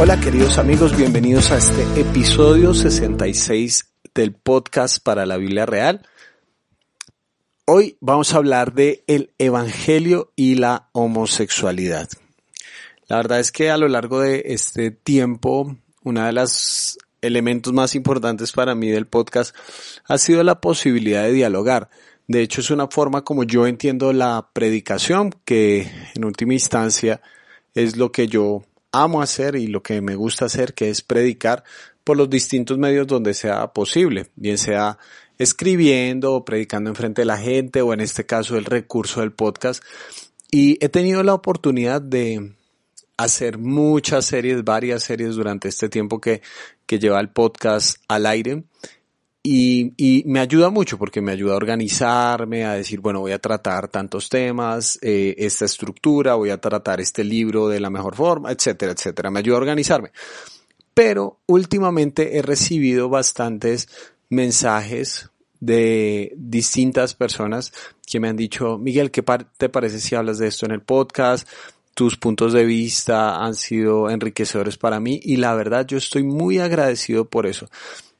Hola 0.00 0.20
queridos 0.20 0.58
amigos, 0.58 0.96
bienvenidos 0.96 1.50
a 1.50 1.58
este 1.58 1.82
episodio 2.00 2.72
66 2.72 3.94
del 4.14 4.32
podcast 4.32 5.02
para 5.02 5.26
la 5.26 5.36
Biblia 5.38 5.66
Real. 5.66 6.06
Hoy 7.66 7.96
vamos 8.00 8.32
a 8.32 8.36
hablar 8.36 8.74
de 8.74 9.02
el 9.08 9.32
evangelio 9.38 10.32
y 10.36 10.54
la 10.54 10.88
homosexualidad. 10.92 12.08
La 13.08 13.16
verdad 13.16 13.40
es 13.40 13.50
que 13.50 13.72
a 13.72 13.76
lo 13.76 13.88
largo 13.88 14.20
de 14.20 14.44
este 14.46 14.92
tiempo, 14.92 15.76
una 16.04 16.26
de 16.26 16.32
los 16.32 16.96
elementos 17.20 17.72
más 17.72 17.96
importantes 17.96 18.52
para 18.52 18.76
mí 18.76 18.90
del 18.90 19.08
podcast 19.08 19.52
ha 20.04 20.16
sido 20.16 20.44
la 20.44 20.60
posibilidad 20.60 21.24
de 21.24 21.32
dialogar. 21.32 21.90
De 22.28 22.42
hecho, 22.42 22.60
es 22.60 22.70
una 22.70 22.86
forma 22.86 23.24
como 23.24 23.42
yo 23.42 23.66
entiendo 23.66 24.12
la 24.12 24.48
predicación, 24.52 25.34
que 25.44 25.90
en 26.14 26.24
última 26.24 26.52
instancia 26.52 27.20
es 27.74 27.96
lo 27.96 28.12
que 28.12 28.28
yo 28.28 28.62
amo 28.92 29.22
hacer 29.22 29.56
y 29.56 29.66
lo 29.66 29.82
que 29.82 30.00
me 30.00 30.14
gusta 30.14 30.46
hacer, 30.46 30.74
que 30.74 30.90
es 30.90 31.02
predicar 31.02 31.64
por 32.04 32.16
los 32.16 32.30
distintos 32.30 32.78
medios 32.78 33.06
donde 33.06 33.34
sea 33.34 33.72
posible, 33.72 34.30
bien 34.36 34.58
sea 34.58 34.98
escribiendo 35.38 36.34
o 36.34 36.44
predicando 36.44 36.90
enfrente 36.90 37.22
de 37.22 37.26
la 37.26 37.38
gente 37.38 37.82
o 37.82 37.92
en 37.92 38.00
este 38.00 38.26
caso 38.26 38.56
el 38.56 38.64
recurso 38.64 39.20
del 39.20 39.32
podcast. 39.32 39.82
Y 40.50 40.82
he 40.84 40.88
tenido 40.88 41.22
la 41.22 41.34
oportunidad 41.34 42.00
de 42.00 42.54
hacer 43.16 43.58
muchas 43.58 44.24
series, 44.24 44.64
varias 44.64 45.02
series 45.02 45.34
durante 45.34 45.68
este 45.68 45.88
tiempo 45.88 46.20
que, 46.20 46.40
que 46.86 46.98
lleva 46.98 47.20
el 47.20 47.28
podcast 47.28 47.98
al 48.08 48.26
aire. 48.26 48.64
Y, 49.42 49.94
y, 49.96 50.24
me 50.26 50.40
ayuda 50.40 50.68
mucho 50.68 50.98
porque 50.98 51.20
me 51.20 51.32
ayuda 51.32 51.54
a 51.54 51.56
organizarme, 51.56 52.64
a 52.64 52.74
decir, 52.74 53.00
bueno, 53.00 53.20
voy 53.20 53.32
a 53.32 53.38
tratar 53.38 53.88
tantos 53.88 54.28
temas, 54.28 54.98
eh, 55.00 55.34
esta 55.38 55.64
estructura, 55.64 56.34
voy 56.34 56.50
a 56.50 56.60
tratar 56.60 57.00
este 57.00 57.24
libro 57.24 57.68
de 57.68 57.80
la 57.80 57.88
mejor 57.88 58.16
forma, 58.16 58.50
etcétera, 58.50 58.92
etcétera. 58.92 59.30
Me 59.30 59.38
ayuda 59.38 59.56
a 59.56 59.60
organizarme. 59.60 60.10
Pero 60.92 61.38
últimamente 61.46 62.36
he 62.36 62.42
recibido 62.42 63.08
bastantes 63.08 63.88
mensajes 64.28 65.30
de 65.60 66.34
distintas 66.36 67.14
personas 67.14 67.72
que 68.04 68.20
me 68.20 68.28
han 68.28 68.36
dicho, 68.36 68.78
Miguel, 68.78 69.10
¿qué 69.10 69.24
te 69.56 69.68
parece 69.68 70.00
si 70.00 70.14
hablas 70.14 70.38
de 70.38 70.48
esto 70.48 70.66
en 70.66 70.72
el 70.72 70.82
podcast? 70.82 71.48
tus 71.98 72.16
puntos 72.16 72.52
de 72.52 72.64
vista 72.64 73.44
han 73.44 73.56
sido 73.56 74.08
enriquecedores 74.08 74.78
para 74.78 75.00
mí 75.00 75.18
y 75.20 75.36
la 75.36 75.52
verdad 75.56 75.84
yo 75.84 75.98
estoy 75.98 76.22
muy 76.22 76.60
agradecido 76.60 77.24
por 77.24 77.44
eso 77.44 77.68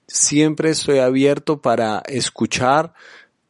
siempre 0.09 0.71
estoy 0.71 0.99
abierto 0.99 1.61
para 1.61 2.03
escuchar, 2.07 2.95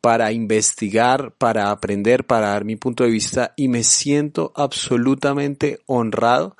para 0.01 0.33
investigar, 0.33 1.33
para 1.39 1.71
aprender, 1.71 2.25
para 2.25 2.49
dar 2.49 2.65
mi 2.65 2.77
punto 2.77 3.05
de 3.05 3.11
vista 3.11 3.55
y 3.57 3.69
me 3.69 3.85
siento 3.85 4.53
absolutamente 4.55 5.79
honrado 5.87 6.57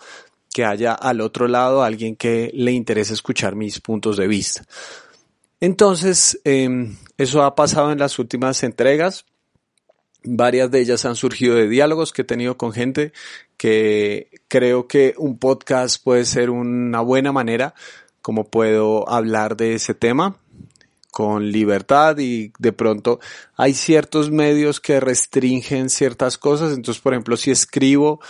que 0.53 0.65
haya 0.65 0.95
al 0.95 1.21
otro 1.21 1.47
lado 1.47 1.83
alguien 1.83 2.17
que 2.17 2.51
le 2.55 2.73
interese 2.73 3.13
escuchar 3.13 3.55
mis 3.55 3.81
puntos 3.81 4.17
de 4.17 4.27
vista. 4.27 4.65
Entonces, 5.61 6.41
em, 6.45 6.97
eso 7.17 7.43
ha 7.43 7.55
pasado 7.55 7.93
en 7.93 7.99
las 7.99 8.19
últimas 8.19 8.63
entregas. 8.63 9.25
Varias 10.25 10.71
de 10.71 10.81
ellas 10.81 11.05
han 11.05 11.17
surgido 11.17 11.57
de 11.57 11.69
diálogos 11.69 12.13
que 12.13 12.23
he 12.23 12.25
tenido 12.25 12.57
con 12.57 12.73
gente 12.73 13.13
que 13.57 14.31
creo 14.49 14.87
que 14.87 15.15
un 15.17 15.39
podcast 15.39 16.03
puede 16.03 16.25
ser 16.25 16.51
una 16.51 17.01
buena 17.01 17.33
manera 17.33 17.75
cómo 18.29 18.45
puedo 18.45 19.09
hablar 19.09 19.57
de 19.57 19.73
ese 19.73 19.95
tema 19.95 20.37
con 21.11 21.51
libertad 21.51 22.19
y 22.19 22.53
de 22.59 22.75
pronto 22.75 23.21
hay 23.57 23.73
ciertos 23.73 24.31
medios 24.31 24.81
que 24.81 25.01
restringen 25.01 25.89
ciertas 25.89 26.37
cosas. 26.37 26.75
Entonces, 26.75 27.01
por 27.03 27.15
ejemplo, 27.15 27.39
si 27.39 27.51
escribo 27.51 28.21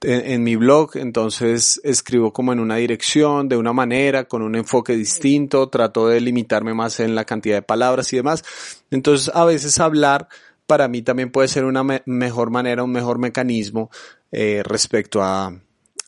en, 0.00 0.42
mi 0.42 0.56
blog, 0.56 0.96
entonces 0.96 1.82
escribo 1.84 2.32
como 2.32 2.54
en 2.54 2.60
una 2.60 2.76
dirección, 2.76 3.46
de 3.50 3.58
una 3.58 3.74
manera, 3.74 4.24
con 4.24 4.40
un 4.40 4.54
enfoque 4.54 4.96
distinto, 4.96 5.68
trato 5.68 6.08
de 6.08 6.22
limitarme 6.22 6.72
más 6.72 6.98
en 7.00 7.14
la 7.14 7.26
cantidad 7.26 7.56
de 7.56 7.62
palabras 7.62 8.10
y 8.14 8.16
demás. 8.16 8.44
Entonces, 8.90 9.30
a 9.34 9.44
veces 9.44 9.78
hablar 9.80 10.28
para 10.66 10.88
mí 10.88 11.02
también 11.02 11.30
puede 11.30 11.48
ser 11.48 11.66
una 11.66 11.84
mejor 12.06 12.48
manera, 12.48 12.84
un 12.84 12.92
mejor 12.92 13.18
mecanismo 13.18 13.90
eh, 14.30 14.62
respecto 14.64 15.22
a, 15.22 15.52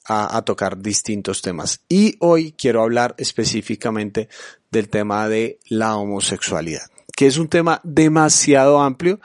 a, 0.06 0.42
tocar 0.42 0.78
distintos 0.78 1.42
temas. 1.42 1.80
Y 1.88 2.16
hoy 2.20 2.52
quiero 2.52 2.82
hablar 2.82 3.14
específicamente 3.18 4.28
del 4.70 4.88
tema 4.88 5.28
de 5.28 5.58
la 5.68 5.96
homosexualidad, 5.96 6.86
que 7.16 7.26
es 7.26 7.38
un 7.38 7.48
tema 7.48 7.80
demasiado 7.84 8.80
amplio. 8.80 9.20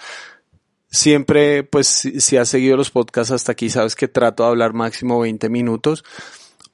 Siempre, 0.92 1.64
pues, 1.64 1.88
si, 1.88 2.38
has 2.38 2.50
seguido 2.50 2.78
los 2.78 2.92
podcasts 2.92 3.32
hasta 3.32 3.52
aquí, 3.52 3.70
sabes 3.70 3.96
que 3.96 4.08
trato 4.08 4.44
de 4.44 4.50
hablar 4.50 4.74
máximo 4.74 5.20
20 5.20 5.50
minutos. 5.50 6.04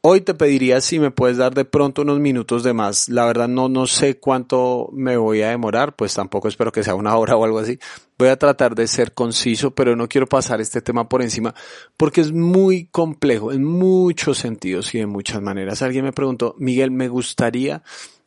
Hoy 0.07 0.21
te 0.21 0.35
pediría 0.35 0.81
si 0.81 0.99
me 0.99 1.09
puedes 1.09 1.37
dar 1.37 1.55
de 1.55 1.65
pronto 1.65 2.03
unos 2.03 2.19
minutos 2.19 2.61
de 2.61 2.73
más. 2.73 3.09
La 3.09 3.25
verdad 3.25 3.47
no, 3.47 3.69
no 3.69 3.87
sé 3.87 4.19
cuánto 4.19 4.87
me 4.93 5.17
voy 5.17 5.41
a 5.41 5.49
demorar, 5.49 5.95
pues 5.95 6.13
tampoco 6.13 6.47
espero 6.47 6.71
que 6.71 6.83
sea 6.83 6.93
una 6.93 7.17
hora 7.17 7.35
o 7.35 7.43
algo 7.43 7.57
así. 7.57 7.79
Voy 8.15 8.27
a 8.27 8.37
tratar 8.37 8.75
de 8.75 8.85
ser 8.85 9.15
conciso, 9.15 9.73
pero 9.73 9.95
no 9.95 10.07
quiero 10.07 10.27
pasar 10.27 10.61
este 10.61 10.79
tema 10.79 11.09
por 11.09 11.23
encima 11.23 11.55
porque 11.97 12.21
es 12.21 12.31
muy 12.31 12.85
complejo 12.85 13.51
en 13.51 13.63
muchos 13.63 14.37
sentidos 14.37 14.93
y 14.93 14.99
en 14.99 15.09
muchas 15.09 15.41
maneras. 15.41 15.81
Alguien 15.81 16.05
me 16.05 16.13
preguntó, 16.13 16.53
Miguel, 16.59 16.91
me 16.91 17.07
gustaría 17.07 17.81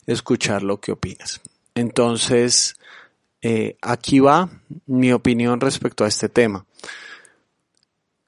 escuchar 0.05 0.65
lo 0.65 0.81
que 0.81 0.91
opinas. 0.91 1.41
Entonces, 1.77 2.75
eh, 3.41 3.77
aquí 3.83 4.19
va 4.19 4.51
mi 4.87 5.13
opinión 5.13 5.61
respecto 5.61 6.05
a 6.05 6.09
este 6.09 6.29
tema. 6.29 6.67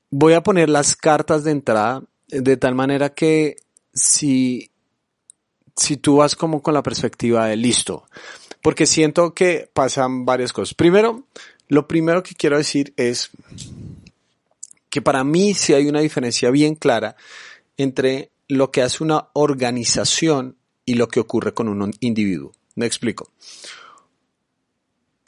Voy 0.09 0.35
a 0.35 0.45
poner 0.45 0.69
las 0.69 0.95
cartas 0.95 1.43
de 1.43 1.51
entrada 1.51 2.05
de 2.31 2.57
tal 2.57 2.75
manera 2.75 3.15
que 3.15 3.57
si, 3.93 4.71
si 5.77 5.97
tú 5.97 6.17
vas 6.17 6.37
como 6.37 6.63
con 6.63 6.75
la 6.75 6.83
perspectiva 6.83 7.47
de 7.47 7.57
listo, 7.57 8.05
porque 8.63 8.87
siento 8.87 9.35
que 9.35 9.69
pasan 9.73 10.25
varias 10.25 10.53
cosas. 10.53 10.75
Primero, 10.75 11.25
lo 11.69 11.87
primero 11.89 12.23
que 12.23 12.35
quiero 12.35 12.59
decir 12.59 12.93
es 12.97 13.31
que 14.91 15.03
para 15.03 15.25
mí 15.25 15.55
sí 15.55 15.73
hay 15.73 15.87
una 15.87 16.01
diferencia 16.01 16.51
bien 16.51 16.75
clara 16.75 17.17
entre 17.77 18.31
lo 18.49 18.71
que 18.71 18.83
hace 18.83 19.03
una 19.05 19.29
organización 19.33 20.57
y 20.85 20.95
lo 20.95 21.09
que 21.09 21.21
ocurre 21.21 21.55
con 21.55 21.69
un 21.69 21.93
individuo. 22.01 22.53
Me 22.75 22.87
explico. 22.87 23.31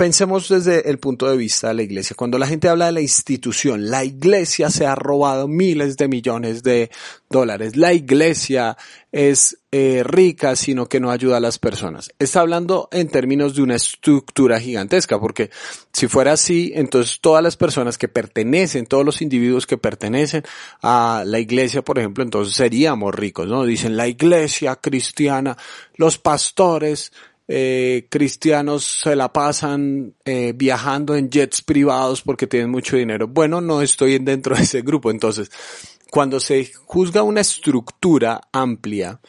Pensemos 0.02 0.48
desde 0.48 0.90
el 0.90 0.98
punto 0.98 1.30
de 1.30 1.36
vista 1.36 1.68
de 1.68 1.74
la 1.74 1.84
iglesia. 1.84 2.16
Cuando 2.18 2.36
la 2.36 2.48
gente 2.48 2.68
habla 2.68 2.86
de 2.86 2.92
la 2.92 3.00
institución, 3.00 3.88
la 3.88 4.04
iglesia 4.04 4.68
se 4.68 4.84
ha 4.84 4.96
robado 4.96 5.46
miles 5.46 5.96
de 5.96 6.08
millones 6.08 6.64
de 6.64 6.90
dólares. 7.30 7.76
La 7.76 7.92
iglesia 7.92 8.76
es 9.12 9.58
eh, 9.70 10.02
rica, 10.04 10.56
sino 10.56 10.88
que 10.88 10.98
no 10.98 11.12
ayuda 11.12 11.36
a 11.36 11.40
las 11.40 11.60
personas. 11.60 12.10
Está 12.18 12.40
hablando 12.40 12.88
en 12.90 13.10
términos 13.10 13.54
de 13.54 13.62
una 13.62 13.76
estructura 13.76 14.58
gigantesca, 14.58 15.20
porque 15.20 15.50
si 15.92 16.08
fuera 16.08 16.32
así, 16.32 16.72
entonces 16.74 17.20
todas 17.20 17.40
las 17.44 17.56
personas 17.56 17.96
que 17.96 18.08
pertenecen, 18.08 18.86
todos 18.86 19.04
los 19.04 19.22
individuos 19.22 19.68
que 19.68 19.78
pertenecen 19.78 20.42
a 20.82 21.22
la 21.24 21.38
iglesia, 21.38 21.82
por 21.82 22.00
ejemplo, 22.00 22.24
entonces 22.24 22.56
seríamos 22.56 23.14
ricos, 23.14 23.46
¿no? 23.46 23.64
Dicen 23.64 23.96
la 23.96 24.08
iglesia 24.08 24.74
cristiana, 24.74 25.56
los 25.94 26.18
pastores, 26.18 27.12
eh, 27.54 28.06
cristianos 28.08 29.02
se 29.02 29.14
la 29.14 29.30
pasan 29.30 30.14
eh, 30.24 30.54
viajando 30.56 31.14
en 31.14 31.30
jets 31.30 31.60
privados 31.60 32.22
porque 32.22 32.46
tienen 32.46 32.70
mucho 32.70 32.96
dinero. 32.96 33.28
Bueno, 33.28 33.60
no 33.60 33.82
estoy 33.82 34.18
dentro 34.18 34.56
de 34.56 34.62
ese 34.62 34.80
grupo. 34.80 35.10
Entonces, 35.10 35.50
cuando 36.10 36.40
se 36.40 36.72
juzga 36.86 37.22
una 37.22 37.42
estructura 37.42 38.40
amplia, 38.52 39.20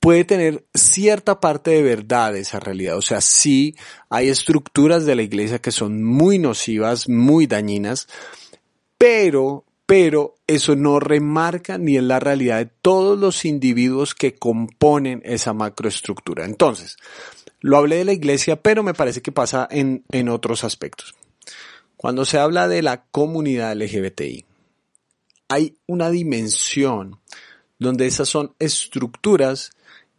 puede 0.00 0.24
tener 0.24 0.66
cierta 0.74 1.38
parte 1.38 1.70
de 1.70 1.82
verdad 1.82 2.36
esa 2.36 2.58
realidad. 2.58 2.96
O 2.96 3.02
sea, 3.02 3.20
sí 3.20 3.76
hay 4.08 4.28
estructuras 4.28 5.06
de 5.06 5.14
la 5.14 5.22
iglesia 5.22 5.60
que 5.60 5.70
son 5.70 6.02
muy 6.02 6.40
nocivas, 6.40 7.08
muy 7.08 7.46
dañinas, 7.46 8.08
pero 8.98 9.66
pero 9.90 10.36
eso 10.46 10.76
no 10.76 11.00
remarca 11.00 11.76
ni 11.76 11.96
en 11.96 12.06
la 12.06 12.20
realidad 12.20 12.58
de 12.58 12.70
todos 12.80 13.18
los 13.18 13.44
individuos 13.44 14.14
que 14.14 14.36
componen 14.36 15.20
esa 15.24 15.52
macroestructura. 15.52 16.44
Entonces, 16.44 16.96
lo 17.58 17.76
hablé 17.76 17.96
de 17.96 18.04
la 18.04 18.12
iglesia, 18.12 18.62
pero 18.62 18.84
me 18.84 18.94
parece 18.94 19.20
que 19.20 19.32
pasa 19.32 19.66
en, 19.68 20.04
en 20.12 20.28
otros 20.28 20.62
aspectos. 20.62 21.16
Cuando 21.96 22.24
se 22.24 22.38
habla 22.38 22.68
de 22.68 22.82
la 22.82 23.02
comunidad 23.06 23.74
LGBTI, 23.74 24.44
hay 25.48 25.74
una 25.88 26.08
dimensión 26.08 27.18
donde 27.80 28.06
esas 28.06 28.28
son 28.28 28.54
estructuras 28.60 29.72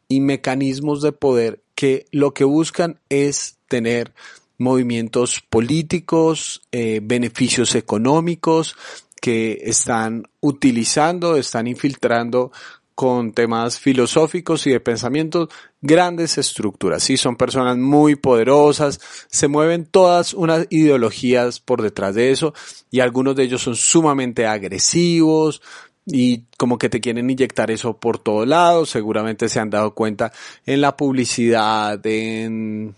y 0.09 0.19
mecanismos 0.19 1.01
de 1.01 1.13
poder 1.13 1.63
que 1.75 2.07
lo 2.11 2.33
que 2.33 2.43
buscan 2.43 2.99
es 3.07 3.55
tener 3.69 4.11
movimientos 4.57 5.41
políticos, 5.49 6.61
eh, 6.73 6.99
beneficios 7.01 7.73
económicos, 7.75 8.75
que 9.21 9.61
están 9.63 10.27
utilizando, 10.41 11.37
están 11.37 11.67
infiltrando 11.67 12.51
con 12.93 13.31
temas 13.31 13.79
filosóficos 13.79 14.67
y 14.67 14.71
de 14.71 14.79
pensamiento 14.81 15.47
grandes 15.79 16.37
estructuras. 16.37 17.01
Sí, 17.01 17.15
son 17.15 17.37
personas 17.37 17.77
muy 17.77 18.15
poderosas, 18.15 18.99
se 19.29 19.47
mueven 19.47 19.85
todas 19.85 20.33
unas 20.33 20.67
ideologías 20.69 21.61
por 21.61 21.81
detrás 21.81 22.15
de 22.15 22.31
eso 22.31 22.53
y 22.91 22.99
algunos 22.99 23.35
de 23.37 23.43
ellos 23.43 23.61
son 23.61 23.75
sumamente 23.75 24.45
agresivos, 24.45 25.61
y 26.05 26.45
como 26.57 26.77
que 26.77 26.89
te 26.89 26.99
quieren 26.99 27.29
inyectar 27.29 27.71
eso 27.71 27.97
por 27.97 28.17
todos 28.17 28.47
lados, 28.47 28.89
seguramente 28.89 29.49
se 29.49 29.59
han 29.59 29.69
dado 29.69 29.93
cuenta 29.93 30.31
en 30.65 30.81
la 30.81 30.97
publicidad, 30.97 32.03
en, 32.05 32.95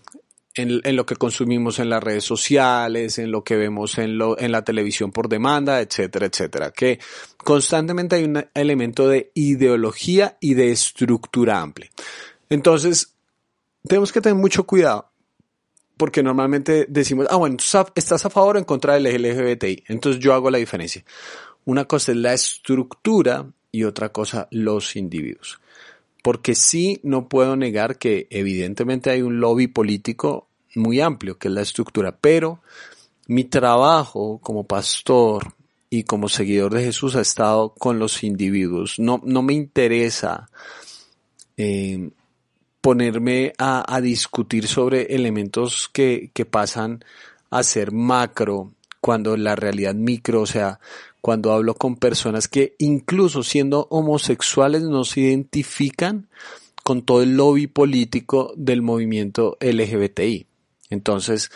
en, 0.54 0.96
lo 0.96 1.06
que 1.06 1.16
consumimos 1.16 1.78
en 1.78 1.90
las 1.90 2.02
redes 2.02 2.24
sociales, 2.24 3.18
en 3.18 3.30
lo 3.30 3.42
que 3.42 3.56
vemos 3.56 3.98
en, 3.98 4.18
lo, 4.18 4.38
en 4.38 4.52
la 4.52 4.62
televisión 4.62 5.10
por 5.10 5.28
demanda, 5.28 5.80
etcétera, 5.80 6.26
etcétera, 6.26 6.70
que 6.70 7.00
constantemente 7.38 8.16
hay 8.16 8.24
un 8.24 8.44
elemento 8.54 9.08
de 9.08 9.32
ideología 9.34 10.36
y 10.40 10.54
de 10.54 10.70
estructura 10.70 11.60
amplia. 11.60 11.90
Entonces, 12.48 13.14
tenemos 13.82 14.12
que 14.12 14.20
tener 14.20 14.38
mucho 14.38 14.64
cuidado 14.64 15.10
porque 15.96 16.22
normalmente 16.22 16.86
decimos, 16.88 17.26
ah, 17.30 17.36
bueno, 17.36 17.56
estás 17.94 18.26
a 18.26 18.30
favor 18.30 18.56
o 18.56 18.58
en 18.58 18.64
contra 18.64 18.94
del 18.94 19.04
LGBTI. 19.04 19.84
Entonces 19.88 20.20
yo 20.20 20.34
hago 20.34 20.50
la 20.50 20.58
diferencia. 20.58 21.04
Una 21.64 21.84
cosa 21.84 22.12
es 22.12 22.18
la 22.18 22.32
estructura 22.32 23.46
y 23.70 23.84
otra 23.84 24.10
cosa 24.10 24.48
los 24.50 24.96
individuos. 24.96 25.60
Porque 26.24 26.54
sí 26.54 27.00
no 27.02 27.28
puedo 27.28 27.54
negar 27.54 27.98
que 27.98 28.28
evidentemente 28.30 29.10
hay 29.10 29.20
un 29.20 29.40
lobby 29.40 29.66
político 29.66 30.48
muy 30.74 31.02
amplio, 31.02 31.36
que 31.36 31.48
es 31.48 31.54
la 31.54 31.60
estructura, 31.60 32.16
pero 32.18 32.60
mi 33.26 33.44
trabajo 33.44 34.38
como 34.42 34.64
pastor 34.64 35.52
y 35.90 36.04
como 36.04 36.30
seguidor 36.30 36.72
de 36.72 36.84
Jesús 36.84 37.14
ha 37.14 37.20
estado 37.20 37.74
con 37.74 37.98
los 37.98 38.24
individuos. 38.24 38.98
No, 38.98 39.20
no 39.22 39.42
me 39.42 39.52
interesa 39.52 40.48
eh, 41.58 42.08
ponerme 42.80 43.52
a, 43.58 44.00
discutir 44.00 44.66
sobre 44.66 45.14
elementos 45.14 45.90
que, 45.92 46.30
que 46.32 46.46
pasan 46.46 47.04
a 47.50 47.62
ser 47.62 47.92
macro 47.92 48.72
cuando 49.02 49.36
la 49.36 49.56
realidad 49.56 49.94
micro, 49.94 50.40
o 50.40 50.46
sea, 50.46 50.80
cuando 51.24 51.54
hablo 51.54 51.72
con 51.72 51.96
personas 51.96 52.48
que 52.48 52.74
incluso 52.76 53.42
siendo 53.42 53.86
homosexuales 53.88 54.82
no 54.82 55.04
se 55.04 55.20
identifican 55.20 56.28
con 56.82 57.00
todo 57.00 57.22
el 57.22 57.34
lobby 57.34 57.66
político 57.66 58.52
del 58.58 58.82
movimiento 58.82 59.56
LGBTI. 59.58 60.46
Entonces, 60.90 61.50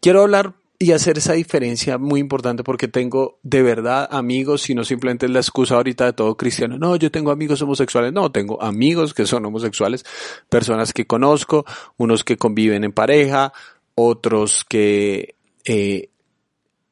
quiero 0.00 0.22
hablar 0.22 0.54
y 0.80 0.90
hacer 0.90 1.18
esa 1.18 1.34
diferencia 1.34 1.98
muy 1.98 2.18
importante 2.18 2.64
porque 2.64 2.88
tengo 2.88 3.38
de 3.44 3.62
verdad 3.62 4.08
amigos 4.10 4.68
y 4.68 4.74
no 4.74 4.82
simplemente 4.82 5.26
es 5.26 5.30
la 5.30 5.38
excusa 5.38 5.76
ahorita 5.76 6.06
de 6.06 6.14
todo 6.14 6.36
cristiano. 6.36 6.76
No, 6.76 6.96
yo 6.96 7.12
tengo 7.12 7.30
amigos 7.30 7.62
homosexuales. 7.62 8.12
No, 8.12 8.32
tengo 8.32 8.60
amigos 8.60 9.14
que 9.14 9.24
son 9.26 9.46
homosexuales, 9.46 10.04
personas 10.48 10.92
que 10.92 11.06
conozco, 11.06 11.64
unos 11.96 12.24
que 12.24 12.36
conviven 12.36 12.82
en 12.82 12.90
pareja, 12.90 13.52
otros 13.94 14.64
que 14.68 15.36
eh, 15.64 16.08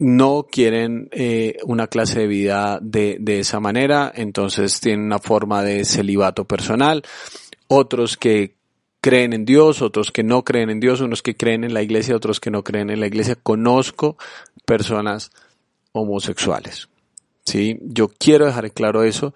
no 0.01 0.47
quieren 0.51 1.09
eh, 1.13 1.59
una 1.65 1.87
clase 1.87 2.21
de 2.21 2.27
vida 2.27 2.79
de, 2.83 3.19
de 3.21 3.41
esa 3.41 3.61
manera, 3.61 4.11
entonces 4.15 4.81
tienen 4.81 5.05
una 5.05 5.19
forma 5.19 5.63
de 5.63 5.85
celibato 5.85 6.47
personal, 6.47 7.03
otros 7.69 8.17
que 8.17 8.55
creen 9.03 9.35
en 9.35 9.45
Dios, 9.45 9.83
otros 9.83 10.11
que 10.11 10.23
no 10.23 10.43
creen 10.43 10.71
en 10.71 10.81
Dios, 10.81 11.03
unos 11.03 11.23
que 11.23 11.37
creen 11.37 11.65
en 11.65 11.75
la 11.75 11.83
iglesia, 11.83 12.17
otros 12.17 12.41
que 12.41 12.51
no 12.51 12.65
creen 12.65 12.89
en 12.89 12.99
la 12.99 13.07
iglesia. 13.07 13.37
Conozco 13.37 14.17
personas 14.65 15.31
homosexuales. 15.93 16.89
¿sí? 17.45 17.79
Yo 17.83 18.09
quiero 18.09 18.47
dejar 18.47 18.73
claro 18.73 19.05
eso 19.05 19.35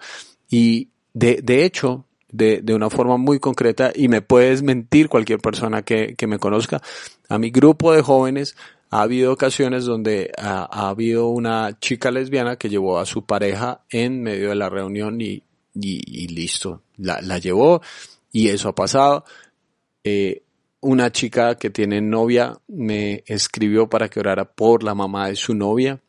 y 0.49 0.89
de, 1.13 1.41
de 1.43 1.63
hecho, 1.63 2.05
de, 2.31 2.61
de, 2.61 2.73
una 2.73 2.89
forma 2.89 3.17
muy 3.17 3.39
concreta, 3.39 3.91
y 3.95 4.09
me 4.09 4.21
puedes 4.21 4.63
mentir 4.63 5.09
cualquier 5.09 5.39
persona 5.39 5.83
que, 5.83 6.15
que 6.15 6.27
me 6.27 6.39
conozca, 6.39 6.81
a 7.29 7.37
mi 7.37 7.51
grupo 7.51 7.93
de 7.93 8.01
jóvenes 8.01 8.55
ha 8.95 9.01
habido 9.01 9.33
ocasiones 9.33 9.83
donde 9.83 10.31
ha, 10.37 10.63
ha, 10.71 10.89
habido 10.89 11.27
una 11.27 11.77
chica 11.79 12.11
lesbiana 12.11 12.55
que 12.55 12.69
llevó 12.69 12.97
a 12.97 13.05
su 13.05 13.25
pareja 13.25 13.83
en 13.89 14.23
medio 14.23 14.49
de 14.49 14.55
la 14.55 14.69
reunión 14.69 15.19
y, 15.19 15.43
y, 15.73 16.23
y 16.23 16.27
listo, 16.29 16.83
la, 16.95 17.19
la 17.21 17.37
llevó 17.37 17.81
y 18.31 18.47
eso 18.47 18.69
ha 18.69 18.75
pasado. 18.75 19.25
Eh, 20.01 20.43
una 20.79 21.11
chica 21.11 21.55
que 21.55 21.69
tiene 21.69 21.99
novia 21.99 22.57
me 22.69 23.23
escribió 23.27 23.89
para 23.89 24.07
que 24.07 24.21
orara 24.21 24.45
por 24.45 24.81
la 24.81 24.95
mamá 24.95 25.27
de 25.27 25.35
su 25.35 25.53
novia 25.53 26.01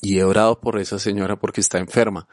y 0.00 0.18
he 0.18 0.24
orado 0.24 0.58
por 0.58 0.78
esa 0.78 0.98
señora 0.98 1.36
porque 1.36 1.60
está 1.60 1.78
enferma. 1.78 2.26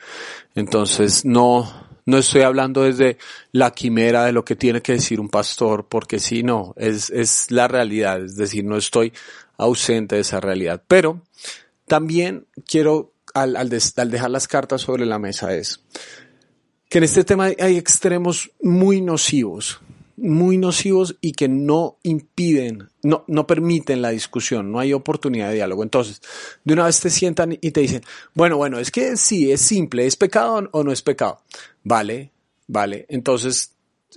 Entonces 0.55 1.25
no, 1.25 1.69
no 2.05 2.17
estoy 2.17 2.41
hablando 2.41 2.83
desde 2.83 3.17
la 3.51 3.71
quimera 3.71 4.25
de 4.25 4.31
lo 4.31 4.43
que 4.43 4.55
tiene 4.55 4.81
que 4.81 4.93
decir 4.93 5.19
un 5.19 5.29
pastor, 5.29 5.87
porque 5.87 6.19
sí, 6.19 6.43
no, 6.43 6.73
es, 6.77 7.09
es 7.09 7.51
la 7.51 7.67
realidad, 7.67 8.23
es 8.23 8.35
decir, 8.35 8.63
no 8.63 8.77
estoy 8.77 9.13
ausente 9.57 10.15
de 10.15 10.21
esa 10.21 10.39
realidad. 10.39 10.83
Pero 10.87 11.21
también 11.87 12.47
quiero, 12.67 13.13
al, 13.33 13.55
al, 13.55 13.69
al 13.97 14.11
dejar 14.11 14.31
las 14.31 14.47
cartas 14.47 14.81
sobre 14.81 15.05
la 15.05 15.19
mesa, 15.19 15.55
es 15.55 15.81
que 16.89 16.99
en 16.99 17.05
este 17.05 17.23
tema 17.23 17.49
hay 17.59 17.77
extremos 17.77 18.51
muy 18.61 19.01
nocivos 19.01 19.81
muy 20.15 20.57
nocivos 20.57 21.15
y 21.21 21.33
que 21.33 21.47
no 21.47 21.97
impiden, 22.03 22.89
no, 23.01 23.23
no 23.27 23.47
permiten 23.47 24.01
la 24.01 24.09
discusión, 24.09 24.71
no 24.71 24.79
hay 24.79 24.93
oportunidad 24.93 25.49
de 25.49 25.55
diálogo. 25.55 25.83
Entonces, 25.83 26.21
de 26.63 26.73
una 26.73 26.85
vez 26.85 26.99
te 26.99 27.09
sientan 27.09 27.57
y 27.59 27.71
te 27.71 27.81
dicen, 27.81 28.03
bueno, 28.33 28.57
bueno, 28.57 28.79
es 28.79 28.91
que 28.91 29.17
sí, 29.17 29.51
es 29.51 29.61
simple, 29.61 30.05
¿es 30.05 30.15
pecado 30.15 30.69
o 30.71 30.83
no 30.83 30.91
es 30.91 31.01
pecado? 31.01 31.41
Vale, 31.83 32.31
vale. 32.67 33.05
Entonces, 33.09 33.71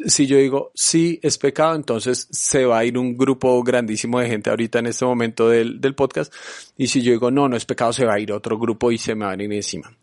si 0.04 0.26
yo 0.26 0.36
digo 0.36 0.72
sí 0.74 1.18
es 1.22 1.38
pecado, 1.38 1.74
entonces 1.74 2.28
se 2.30 2.66
va 2.66 2.78
a 2.78 2.84
ir 2.84 2.98
un 2.98 3.16
grupo 3.16 3.62
grandísimo 3.62 4.20
de 4.20 4.28
gente 4.28 4.50
ahorita 4.50 4.80
en 4.80 4.88
este 4.88 5.06
momento 5.06 5.48
del, 5.48 5.80
del 5.80 5.94
podcast. 5.94 6.32
Y 6.76 6.88
si 6.88 7.00
yo 7.02 7.12
digo 7.12 7.30
no, 7.30 7.48
no 7.48 7.56
es 7.56 7.64
pecado, 7.64 7.92
se 7.94 8.04
va 8.04 8.14
a 8.14 8.20
ir 8.20 8.32
otro 8.32 8.58
grupo 8.58 8.92
y 8.92 8.98
se 8.98 9.14
me 9.14 9.24
va 9.24 9.32
a 9.32 9.34
ir 9.34 9.50
encima 9.52 9.96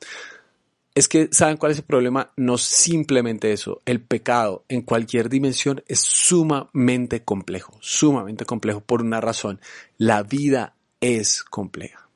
es 0.96 1.08
que, 1.08 1.30
¿saben 1.32 1.58
cuál 1.58 1.72
es 1.72 1.80
el 1.80 1.86
problema? 1.86 2.32
No 2.38 2.58
simplemente 2.58 3.52
eso. 3.52 3.82
El 3.86 4.02
pecado 4.02 4.64
en 4.70 4.84
cualquier 4.84 5.28
dimensión 5.28 5.84
es 5.88 6.00
sumamente 6.00 7.24
complejo, 7.24 7.78
sumamente 7.82 8.46
complejo 8.46 8.82
por 8.82 9.02
una 9.02 9.20
razón. 9.20 9.60
La 9.98 10.22
vida 10.22 10.76
es 11.02 11.44
compleja. 11.44 12.08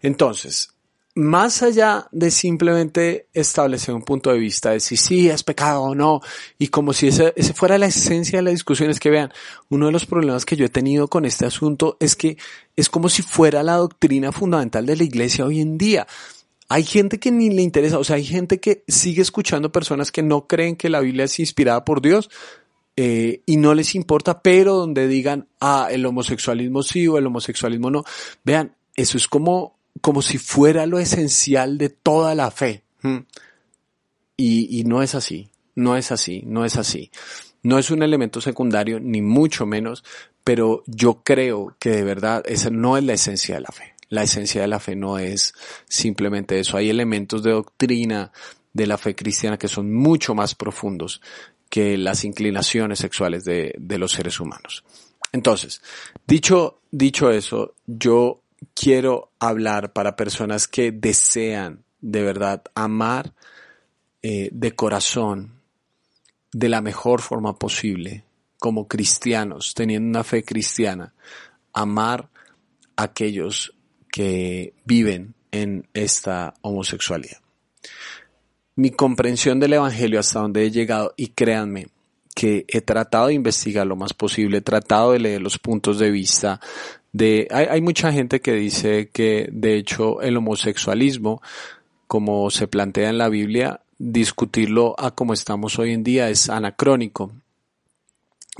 Entonces, 0.00 0.72
más 1.14 1.62
allá 1.62 2.08
de 2.10 2.30
simplemente 2.30 3.28
establecer 3.34 3.94
un 3.94 4.02
punto 4.02 4.32
de 4.32 4.38
vista 4.38 4.70
de 4.70 4.80
si 4.80 4.96
sí 4.96 5.28
es 5.28 5.42
pecado 5.42 5.82
o 5.82 5.94
no, 5.94 6.22
y 6.58 6.68
como 6.68 6.94
si 6.94 7.08
ese, 7.08 7.34
ese 7.36 7.52
fuera 7.52 7.76
la 7.76 7.86
esencia 7.86 8.38
de 8.38 8.44
la 8.44 8.50
discusión, 8.50 8.88
es 8.88 8.98
que 8.98 9.10
vean, 9.10 9.30
uno 9.68 9.86
de 9.86 9.92
los 9.92 10.06
problemas 10.06 10.46
que 10.46 10.56
yo 10.56 10.64
he 10.64 10.70
tenido 10.70 11.08
con 11.08 11.26
este 11.26 11.44
asunto 11.44 11.98
es 12.00 12.16
que 12.16 12.38
es 12.76 12.88
como 12.88 13.10
si 13.10 13.20
fuera 13.20 13.62
la 13.62 13.76
doctrina 13.76 14.32
fundamental 14.32 14.86
de 14.86 14.96
la 14.96 15.04
iglesia 15.04 15.44
hoy 15.44 15.60
en 15.60 15.76
día. 15.76 16.06
Hay 16.72 16.84
gente 16.84 17.20
que 17.20 17.30
ni 17.30 17.50
le 17.50 17.60
interesa, 17.60 17.98
o 17.98 18.04
sea, 18.04 18.16
hay 18.16 18.24
gente 18.24 18.58
que 18.58 18.82
sigue 18.88 19.20
escuchando 19.20 19.70
personas 19.70 20.10
que 20.10 20.22
no 20.22 20.46
creen 20.46 20.74
que 20.74 20.88
la 20.88 21.00
Biblia 21.00 21.26
es 21.26 21.38
inspirada 21.38 21.84
por 21.84 22.00
Dios 22.00 22.30
eh, 22.96 23.42
y 23.44 23.58
no 23.58 23.74
les 23.74 23.94
importa, 23.94 24.40
pero 24.40 24.76
donde 24.76 25.06
digan, 25.06 25.48
ah, 25.60 25.88
el 25.90 26.06
homosexualismo 26.06 26.82
sí 26.82 27.06
o 27.06 27.18
el 27.18 27.26
homosexualismo 27.26 27.90
no. 27.90 28.04
Vean, 28.42 28.74
eso 28.96 29.18
es 29.18 29.28
como, 29.28 29.76
como 30.00 30.22
si 30.22 30.38
fuera 30.38 30.86
lo 30.86 30.98
esencial 30.98 31.76
de 31.76 31.90
toda 31.90 32.34
la 32.34 32.50
fe. 32.50 32.84
Y, 34.38 34.80
y 34.80 34.84
no 34.84 35.02
es 35.02 35.14
así, 35.14 35.50
no 35.74 35.94
es 35.98 36.10
así, 36.10 36.42
no 36.46 36.64
es 36.64 36.78
así. 36.78 37.10
No 37.62 37.78
es 37.78 37.90
un 37.90 38.02
elemento 38.02 38.40
secundario, 38.40 38.98
ni 38.98 39.20
mucho 39.20 39.66
menos, 39.66 40.04
pero 40.42 40.84
yo 40.86 41.20
creo 41.22 41.76
que 41.78 41.90
de 41.90 42.02
verdad 42.02 42.42
esa 42.46 42.70
no 42.70 42.96
es 42.96 43.04
la 43.04 43.12
esencia 43.12 43.56
de 43.56 43.60
la 43.60 43.72
fe 43.72 43.91
la 44.12 44.24
esencia 44.24 44.60
de 44.60 44.68
la 44.68 44.78
fe 44.78 44.94
no 44.94 45.18
es 45.18 45.54
simplemente 45.88 46.60
eso. 46.60 46.76
Hay 46.76 46.90
elementos 46.90 47.42
de 47.42 47.52
doctrina 47.52 48.30
de 48.74 48.86
la 48.86 48.98
fe 48.98 49.14
cristiana 49.16 49.56
que 49.56 49.68
son 49.68 49.90
mucho 49.90 50.34
más 50.34 50.54
profundos 50.54 51.22
que 51.70 51.96
las 51.96 52.22
inclinaciones 52.24 52.98
sexuales 52.98 53.42
de, 53.44 53.74
de 53.78 53.98
los 53.98 54.12
seres 54.12 54.38
humanos. 54.38 54.84
Entonces, 55.32 55.80
dicho, 56.26 56.82
dicho 56.90 57.30
eso, 57.30 57.74
yo 57.86 58.42
quiero 58.74 59.32
hablar 59.38 59.94
para 59.94 60.14
personas 60.14 60.68
que 60.68 60.92
desean 60.92 61.82
de 62.02 62.22
verdad 62.22 62.62
amar 62.74 63.32
eh, 64.20 64.50
de 64.52 64.72
corazón, 64.72 65.62
de 66.52 66.68
la 66.68 66.82
mejor 66.82 67.22
forma 67.22 67.58
posible, 67.58 68.26
como 68.58 68.86
cristianos, 68.88 69.72
teniendo 69.72 70.06
una 70.06 70.22
fe 70.22 70.44
cristiana, 70.44 71.14
amar 71.72 72.28
a 72.94 73.04
aquellos 73.04 73.74
que 74.12 74.74
viven 74.84 75.34
en 75.50 75.88
esta 75.94 76.54
homosexualidad. 76.60 77.38
Mi 78.76 78.90
comprensión 78.90 79.58
del 79.58 79.72
Evangelio 79.72 80.20
hasta 80.20 80.40
donde 80.40 80.64
he 80.64 80.70
llegado, 80.70 81.14
y 81.16 81.28
créanme 81.28 81.88
que 82.34 82.64
he 82.68 82.80
tratado 82.82 83.28
de 83.28 83.34
investigar 83.34 83.86
lo 83.86 83.96
más 83.96 84.12
posible, 84.12 84.58
he 84.58 84.62
tratado 84.62 85.12
de 85.12 85.18
leer 85.18 85.42
los 85.42 85.58
puntos 85.58 85.98
de 85.98 86.10
vista 86.10 86.60
de... 87.12 87.48
Hay, 87.50 87.66
hay 87.70 87.80
mucha 87.80 88.12
gente 88.12 88.40
que 88.40 88.52
dice 88.52 89.08
que 89.12 89.48
de 89.50 89.76
hecho 89.76 90.20
el 90.20 90.36
homosexualismo, 90.36 91.42
como 92.06 92.50
se 92.50 92.68
plantea 92.68 93.08
en 93.08 93.18
la 93.18 93.28
Biblia, 93.28 93.80
discutirlo 93.98 94.94
a 94.98 95.12
como 95.12 95.32
estamos 95.32 95.78
hoy 95.78 95.92
en 95.92 96.04
día 96.04 96.28
es 96.28 96.50
anacrónico. 96.50 97.32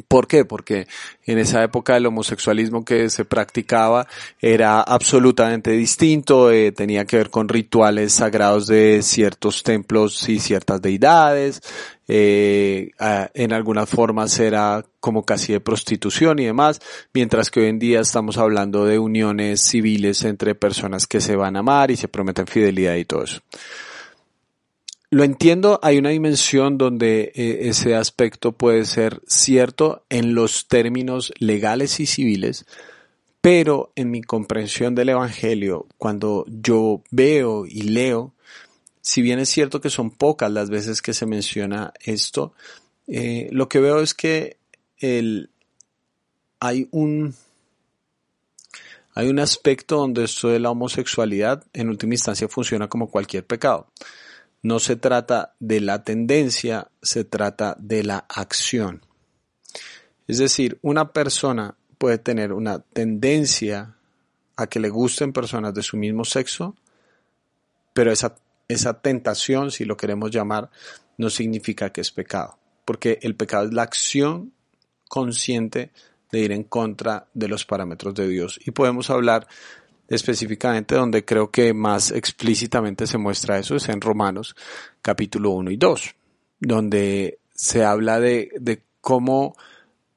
¿Por 0.08 0.26
qué? 0.26 0.46
Porque 0.46 0.86
en 1.26 1.38
esa 1.38 1.62
época 1.62 1.98
el 1.98 2.06
homosexualismo 2.06 2.82
que 2.82 3.10
se 3.10 3.26
practicaba 3.26 4.06
era 4.40 4.80
absolutamente 4.80 5.70
distinto, 5.72 6.50
eh, 6.50 6.72
tenía 6.72 7.04
que 7.04 7.18
ver 7.18 7.28
con 7.28 7.46
rituales 7.46 8.14
sagrados 8.14 8.66
de 8.66 9.02
ciertos 9.02 9.62
templos 9.62 10.26
y 10.30 10.40
ciertas 10.40 10.80
deidades, 10.80 11.60
eh, 12.08 12.90
en 13.34 13.52
algunas 13.52 13.86
formas 13.86 14.38
era 14.38 14.82
como 14.98 15.26
casi 15.26 15.52
de 15.52 15.60
prostitución 15.60 16.38
y 16.38 16.46
demás, 16.46 16.80
mientras 17.12 17.50
que 17.50 17.60
hoy 17.60 17.66
en 17.66 17.78
día 17.78 18.00
estamos 18.00 18.38
hablando 18.38 18.86
de 18.86 18.98
uniones 18.98 19.60
civiles 19.60 20.24
entre 20.24 20.54
personas 20.54 21.06
que 21.06 21.20
se 21.20 21.36
van 21.36 21.56
a 21.56 21.60
amar 21.60 21.90
y 21.90 21.96
se 21.96 22.08
prometen 22.08 22.46
fidelidad 22.46 22.94
y 22.94 23.04
todo 23.04 23.24
eso. 23.24 23.42
Lo 25.12 25.24
entiendo, 25.24 25.78
hay 25.82 25.98
una 25.98 26.08
dimensión 26.08 26.78
donde 26.78 27.32
eh, 27.34 27.68
ese 27.68 27.94
aspecto 27.94 28.52
puede 28.52 28.86
ser 28.86 29.20
cierto 29.26 30.06
en 30.08 30.34
los 30.34 30.68
términos 30.68 31.34
legales 31.38 32.00
y 32.00 32.06
civiles, 32.06 32.64
pero 33.42 33.92
en 33.94 34.10
mi 34.10 34.22
comprensión 34.22 34.94
del 34.94 35.10
Evangelio, 35.10 35.86
cuando 35.98 36.46
yo 36.48 37.02
veo 37.10 37.66
y 37.66 37.82
leo, 37.82 38.32
si 39.02 39.20
bien 39.20 39.38
es 39.38 39.50
cierto 39.50 39.82
que 39.82 39.90
son 39.90 40.12
pocas 40.12 40.50
las 40.50 40.70
veces 40.70 41.02
que 41.02 41.12
se 41.12 41.26
menciona 41.26 41.92
esto, 42.02 42.54
eh, 43.06 43.50
lo 43.52 43.68
que 43.68 43.80
veo 43.80 44.00
es 44.00 44.14
que 44.14 44.56
el, 44.96 45.50
hay 46.58 46.88
un 46.90 47.34
hay 49.14 49.28
un 49.28 49.40
aspecto 49.40 49.96
donde 49.98 50.24
esto 50.24 50.48
de 50.48 50.58
la 50.58 50.70
homosexualidad 50.70 51.66
en 51.74 51.90
última 51.90 52.14
instancia 52.14 52.48
funciona 52.48 52.88
como 52.88 53.10
cualquier 53.10 53.44
pecado. 53.44 53.88
No 54.62 54.78
se 54.78 54.96
trata 54.96 55.54
de 55.58 55.80
la 55.80 56.04
tendencia, 56.04 56.88
se 57.02 57.24
trata 57.24 57.76
de 57.78 58.04
la 58.04 58.24
acción. 58.28 59.04
Es 60.28 60.38
decir, 60.38 60.78
una 60.82 61.12
persona 61.12 61.76
puede 61.98 62.18
tener 62.18 62.52
una 62.52 62.78
tendencia 62.78 63.96
a 64.56 64.66
que 64.66 64.80
le 64.80 64.88
gusten 64.88 65.32
personas 65.32 65.74
de 65.74 65.82
su 65.82 65.96
mismo 65.96 66.24
sexo, 66.24 66.76
pero 67.92 68.12
esa, 68.12 68.36
esa 68.68 69.00
tentación, 69.00 69.70
si 69.70 69.84
lo 69.84 69.96
queremos 69.96 70.30
llamar, 70.30 70.70
no 71.18 71.30
significa 71.30 71.90
que 71.90 72.00
es 72.00 72.10
pecado, 72.10 72.58
porque 72.84 73.18
el 73.22 73.34
pecado 73.34 73.66
es 73.66 73.74
la 73.74 73.82
acción 73.82 74.52
consciente 75.08 75.90
de 76.30 76.40
ir 76.40 76.52
en 76.52 76.64
contra 76.64 77.28
de 77.34 77.48
los 77.48 77.66
parámetros 77.66 78.14
de 78.14 78.26
Dios. 78.26 78.58
Y 78.64 78.70
podemos 78.70 79.10
hablar 79.10 79.46
específicamente 80.08 80.94
donde 80.94 81.24
creo 81.24 81.50
que 81.50 81.72
más 81.72 82.10
explícitamente 82.10 83.06
se 83.06 83.18
muestra 83.18 83.58
eso 83.58 83.76
es 83.76 83.88
en 83.88 84.00
Romanos 84.00 84.54
capítulo 85.00 85.50
1 85.50 85.70
y 85.70 85.76
2, 85.76 86.14
donde 86.60 87.38
se 87.54 87.84
habla 87.84 88.20
de, 88.20 88.50
de 88.60 88.82
cómo 89.00 89.56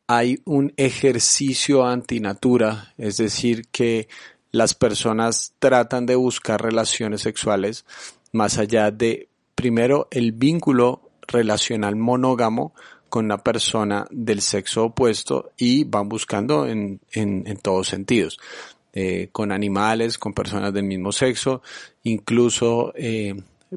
hay 0.07 0.39
un 0.45 0.73
ejercicio 0.77 1.85
antinatura, 1.85 2.93
es 2.97 3.17
decir, 3.17 3.67
que 3.71 4.07
las 4.51 4.73
personas 4.73 5.53
tratan 5.59 6.05
de 6.05 6.15
buscar 6.15 6.61
relaciones 6.61 7.21
sexuales 7.21 7.85
más 8.31 8.57
allá 8.57 8.91
de, 8.91 9.29
primero, 9.55 10.07
el 10.11 10.31
vínculo 10.31 11.09
relacional 11.27 11.95
monógamo 11.95 12.73
con 13.09 13.25
una 13.25 13.37
persona 13.37 14.05
del 14.11 14.41
sexo 14.41 14.85
opuesto 14.85 15.51
y 15.57 15.85
van 15.85 16.09
buscando 16.09 16.67
en, 16.67 16.99
en, 17.11 17.43
en 17.47 17.57
todos 17.57 17.87
sentidos. 17.87 18.37
Eh, 18.97 19.27
con 19.33 19.51
animales, 19.51 20.17
con 20.17 20.33
personas 20.33 20.73
del 20.73 20.85
mismo 20.85 21.11
sexo, 21.11 21.61
incluso 22.03 22.93
eh, 22.95 23.35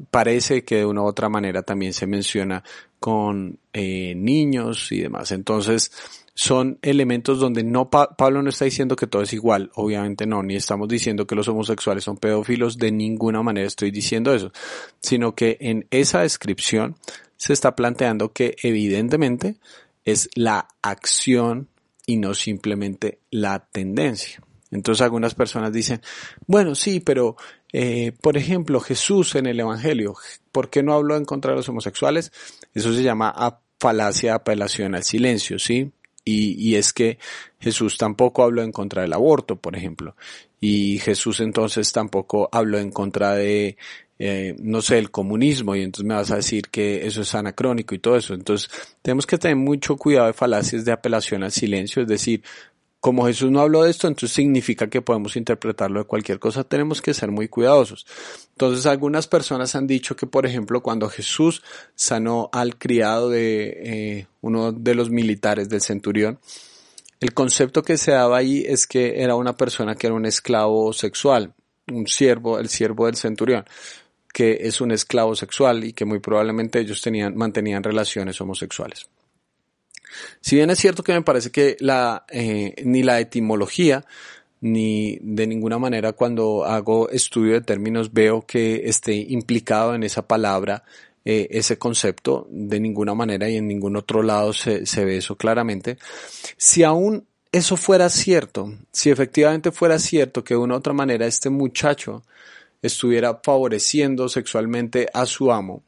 parece 0.09 0.63
que 0.63 0.77
de 0.77 0.85
una 0.85 1.01
u 1.01 1.07
otra 1.07 1.27
manera 1.27 1.61
también 1.61 1.91
se 1.91 2.07
menciona 2.07 2.63
con 3.01 3.59
eh, 3.73 4.13
niños 4.15 4.89
y 4.93 5.01
demás. 5.01 5.33
Entonces, 5.33 5.91
son 6.33 6.79
elementos 6.81 7.37
donde 7.37 7.65
no 7.65 7.89
Pablo 7.89 8.41
no 8.41 8.49
está 8.49 8.63
diciendo 8.63 8.95
que 8.95 9.07
todo 9.07 9.23
es 9.23 9.33
igual, 9.33 9.71
obviamente 9.75 10.25
no, 10.25 10.41
ni 10.41 10.55
estamos 10.55 10.87
diciendo 10.87 11.27
que 11.27 11.35
los 11.35 11.49
homosexuales 11.49 12.05
son 12.05 12.15
pedófilos, 12.15 12.77
de 12.77 12.93
ninguna 12.93 13.43
manera 13.43 13.67
estoy 13.67 13.91
diciendo 13.91 14.33
eso, 14.33 14.53
sino 15.01 15.35
que 15.35 15.57
en 15.59 15.85
esa 15.91 16.21
descripción 16.21 16.95
se 17.35 17.51
está 17.51 17.75
planteando 17.75 18.31
que 18.31 18.55
evidentemente 18.63 19.57
es 20.05 20.29
la 20.33 20.69
acción 20.81 21.67
y 22.05 22.15
no 22.15 22.33
simplemente 22.33 23.19
la 23.31 23.67
tendencia. 23.69 24.41
Entonces 24.71 25.01
algunas 25.01 25.35
personas 25.35 25.73
dicen, 25.73 26.01
bueno, 26.45 26.75
sí, 26.75 26.99
pero 26.99 27.35
eh, 27.73 28.11
por 28.21 28.37
ejemplo 28.37 28.79
Jesús 28.79 29.35
en 29.35 29.47
el 29.47 29.59
Evangelio, 29.59 30.15
¿por 30.51 30.69
qué 30.69 30.83
no 30.83 30.93
habló 30.93 31.15
en 31.15 31.25
contra 31.25 31.51
de 31.51 31.57
los 31.57 31.69
homosexuales? 31.69 32.31
Eso 32.73 32.93
se 32.93 33.03
llama 33.03 33.33
falacia 33.79 34.35
apelación 34.35 34.95
al 34.95 35.03
silencio, 35.03 35.57
¿sí? 35.57 35.91
Y, 36.25 36.53
y, 36.59 36.75
es 36.75 36.93
que 36.93 37.17
Jesús 37.59 37.97
tampoco 37.97 38.43
habló 38.43 38.61
en 38.61 38.71
contra 38.71 39.01
del 39.01 39.13
aborto, 39.13 39.55
por 39.55 39.75
ejemplo. 39.75 40.15
Y 40.59 40.99
Jesús 40.99 41.39
entonces 41.39 41.91
tampoco 41.91 42.49
habló 42.51 42.77
en 42.77 42.91
contra 42.91 43.33
de, 43.33 43.77
eh, 44.19 44.53
no 44.59 44.81
sé, 44.81 44.99
el 44.99 45.11
comunismo. 45.11 45.75
Y 45.75 45.81
entonces 45.81 46.05
me 46.05 46.13
vas 46.13 46.29
a 46.31 46.35
decir 46.35 46.67
que 46.69 47.07
eso 47.07 47.21
es 47.21 47.33
anacrónico 47.33 47.95
y 47.95 47.99
todo 47.99 48.17
eso. 48.17 48.33
Entonces 48.33 48.69
tenemos 49.01 49.25
que 49.25 49.37
tener 49.37 49.55
mucho 49.55 49.95
cuidado 49.95 50.27
de 50.27 50.33
falacias 50.33 50.83
de 50.83 50.91
apelación 50.91 51.43
al 51.43 51.51
silencio. 51.51 52.01
Es 52.01 52.07
decir, 52.07 52.43
como 52.99 53.25
Jesús 53.25 53.49
no 53.49 53.61
habló 53.61 53.83
de 53.83 53.91
esto, 53.91 54.07
entonces 54.07 54.35
significa 54.35 54.89
que 54.89 55.01
podemos 55.01 55.37
interpretarlo 55.37 55.99
de 55.99 56.05
cualquier 56.05 56.39
cosa, 56.39 56.65
tenemos 56.65 57.01
que 57.01 57.13
ser 57.13 57.31
muy 57.31 57.47
cuidadosos. 57.47 58.05
Entonces 58.51 58.85
algunas 58.85 59.27
personas 59.27 59.75
han 59.75 59.87
dicho 59.87 60.15
que, 60.15 60.27
por 60.27 60.45
ejemplo, 60.45 60.81
cuando 60.81 61.09
Jesús 61.09 61.63
sanó 61.95 62.49
al 62.51 62.77
criado 62.77 63.29
de 63.29 63.69
eh, 63.83 64.27
uno 64.41 64.73
de 64.73 64.95
los 64.95 65.09
militares 65.09 65.69
del 65.69 65.81
centurión, 65.81 66.39
el 67.21 67.33
concepto 67.33 67.83
que 67.83 67.97
se 67.97 68.11
daba 68.11 68.37
ahí 68.37 68.63
es 68.67 68.85
que 68.85 69.21
era 69.21 69.35
una 69.35 69.55
persona 69.55 69.95
que 69.95 70.07
era 70.07 70.15
un 70.15 70.25
esclavo 70.25 70.91
sexual, 70.91 71.53
un 71.91 72.07
siervo, 72.07 72.59
el 72.59 72.69
siervo 72.69 73.05
del 73.05 73.15
centurión, 73.15 73.65
que 74.33 74.59
es 74.61 74.81
un 74.81 74.91
esclavo 74.91 75.35
sexual 75.35 75.83
y 75.85 75.93
que 75.93 76.05
muy 76.05 76.19
probablemente 76.19 76.79
ellos 76.79 77.01
tenían, 77.01 77.35
mantenían 77.35 77.83
relaciones 77.83 78.39
homosexuales. 78.41 79.09
Si 80.41 80.55
bien 80.55 80.69
es 80.69 80.79
cierto 80.79 81.03
que 81.03 81.13
me 81.13 81.21
parece 81.21 81.51
que 81.51 81.77
la, 81.79 82.25
eh, 82.29 82.75
ni 82.83 83.03
la 83.03 83.19
etimología, 83.19 84.05
ni 84.61 85.17
de 85.21 85.47
ninguna 85.47 85.79
manera 85.79 86.13
cuando 86.13 86.65
hago 86.65 87.09
estudio 87.09 87.53
de 87.53 87.61
términos 87.61 88.11
veo 88.11 88.45
que 88.45 88.89
esté 88.89 89.15
implicado 89.15 89.95
en 89.95 90.03
esa 90.03 90.27
palabra 90.27 90.83
eh, 91.25 91.47
ese 91.51 91.77
concepto, 91.77 92.47
de 92.49 92.79
ninguna 92.79 93.13
manera 93.13 93.49
y 93.49 93.57
en 93.57 93.67
ningún 93.67 93.95
otro 93.95 94.23
lado 94.23 94.53
se, 94.53 94.85
se 94.85 95.05
ve 95.05 95.17
eso 95.17 95.35
claramente. 95.35 95.97
Si 96.57 96.83
aún 96.83 97.27
eso 97.51 97.77
fuera 97.77 98.09
cierto, 98.09 98.73
si 98.91 99.09
efectivamente 99.09 99.71
fuera 99.71 99.99
cierto 99.99 100.43
que 100.43 100.53
de 100.53 100.59
una 100.59 100.75
u 100.75 100.77
otra 100.77 100.93
manera 100.93 101.25
este 101.25 101.49
muchacho 101.49 102.23
estuviera 102.81 103.39
favoreciendo 103.43 104.29
sexualmente 104.29 105.07
a 105.13 105.25
su 105.25 105.51
amo, 105.51 105.83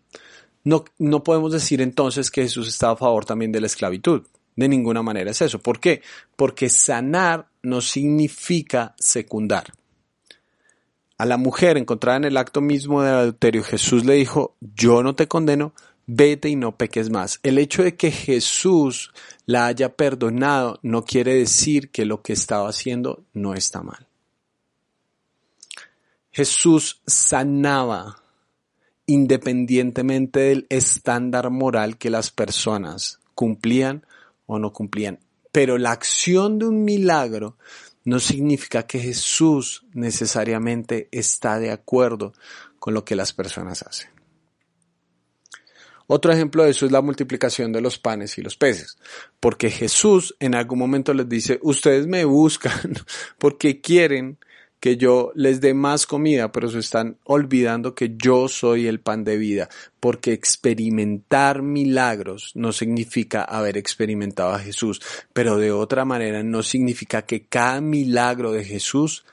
no, 0.63 0.85
no 0.99 1.23
podemos 1.23 1.51
decir 1.51 1.81
entonces 1.81 2.31
que 2.31 2.43
Jesús 2.43 2.67
estaba 2.67 2.93
a 2.93 2.97
favor 2.97 3.25
también 3.25 3.51
de 3.51 3.61
la 3.61 3.67
esclavitud. 3.67 4.23
De 4.55 4.67
ninguna 4.67 5.01
manera 5.01 5.31
es 5.31 5.41
eso. 5.41 5.59
¿Por 5.59 5.79
qué? 5.79 6.01
Porque 6.35 6.69
sanar 6.69 7.47
no 7.63 7.81
significa 7.81 8.95
secundar. 8.99 9.71
A 11.17 11.25
la 11.25 11.37
mujer 11.37 11.77
encontrada 11.77 12.17
en 12.17 12.25
el 12.25 12.37
acto 12.37 12.61
mismo 12.61 13.01
del 13.01 13.13
adulterio, 13.13 13.63
Jesús 13.63 14.05
le 14.05 14.15
dijo, 14.15 14.55
yo 14.59 15.03
no 15.03 15.15
te 15.15 15.27
condeno, 15.27 15.73
vete 16.07 16.49
y 16.49 16.55
no 16.55 16.77
peques 16.77 17.09
más. 17.09 17.39
El 17.43 17.57
hecho 17.59 17.83
de 17.83 17.95
que 17.95 18.11
Jesús 18.11 19.11
la 19.45 19.67
haya 19.67 19.95
perdonado 19.95 20.79
no 20.81 21.05
quiere 21.05 21.35
decir 21.35 21.91
que 21.91 22.05
lo 22.05 22.21
que 22.21 22.33
estaba 22.33 22.67
haciendo 22.67 23.23
no 23.33 23.53
está 23.53 23.81
mal. 23.83 24.07
Jesús 26.31 27.01
sanaba 27.05 28.20
independientemente 29.11 30.39
del 30.39 30.67
estándar 30.69 31.49
moral 31.49 31.97
que 31.97 32.09
las 32.09 32.31
personas 32.31 33.19
cumplían 33.35 34.05
o 34.45 34.57
no 34.57 34.71
cumplían. 34.71 35.19
Pero 35.51 35.77
la 35.77 35.91
acción 35.91 36.59
de 36.59 36.67
un 36.67 36.85
milagro 36.85 37.57
no 38.05 38.21
significa 38.21 38.87
que 38.87 38.99
Jesús 38.99 39.85
necesariamente 39.91 41.09
está 41.11 41.59
de 41.59 41.71
acuerdo 41.71 42.31
con 42.79 42.93
lo 42.93 43.03
que 43.03 43.17
las 43.17 43.33
personas 43.33 43.83
hacen. 43.83 44.09
Otro 46.07 46.31
ejemplo 46.31 46.63
de 46.63 46.71
eso 46.71 46.85
es 46.85 46.91
la 46.93 47.01
multiplicación 47.01 47.73
de 47.73 47.81
los 47.81 47.99
panes 47.99 48.37
y 48.37 48.41
los 48.41 48.55
peces, 48.55 48.97
porque 49.41 49.69
Jesús 49.69 50.37
en 50.39 50.55
algún 50.55 50.79
momento 50.79 51.13
les 51.13 51.27
dice, 51.27 51.59
ustedes 51.63 52.07
me 52.07 52.23
buscan 52.23 52.93
porque 53.37 53.81
quieren 53.81 54.37
que 54.81 54.97
yo 54.97 55.31
les 55.35 55.61
dé 55.61 55.75
más 55.75 56.07
comida, 56.07 56.51
pero 56.51 56.67
se 56.69 56.79
están 56.79 57.17
olvidando 57.23 57.93
que 57.93 58.15
yo 58.17 58.47
soy 58.47 58.87
el 58.87 58.99
pan 58.99 59.23
de 59.23 59.37
vida, 59.37 59.69
porque 59.99 60.33
experimentar 60.33 61.61
milagros 61.61 62.51
no 62.55 62.73
significa 62.73 63.43
haber 63.43 63.77
experimentado 63.77 64.53
a 64.53 64.59
Jesús, 64.59 64.99
pero 65.33 65.57
de 65.57 65.71
otra 65.71 66.03
manera 66.03 66.41
no 66.41 66.63
significa 66.63 67.21
que 67.21 67.45
cada 67.45 67.79
milagro 67.79 68.51
de 68.51 68.65
Jesús 68.65 69.23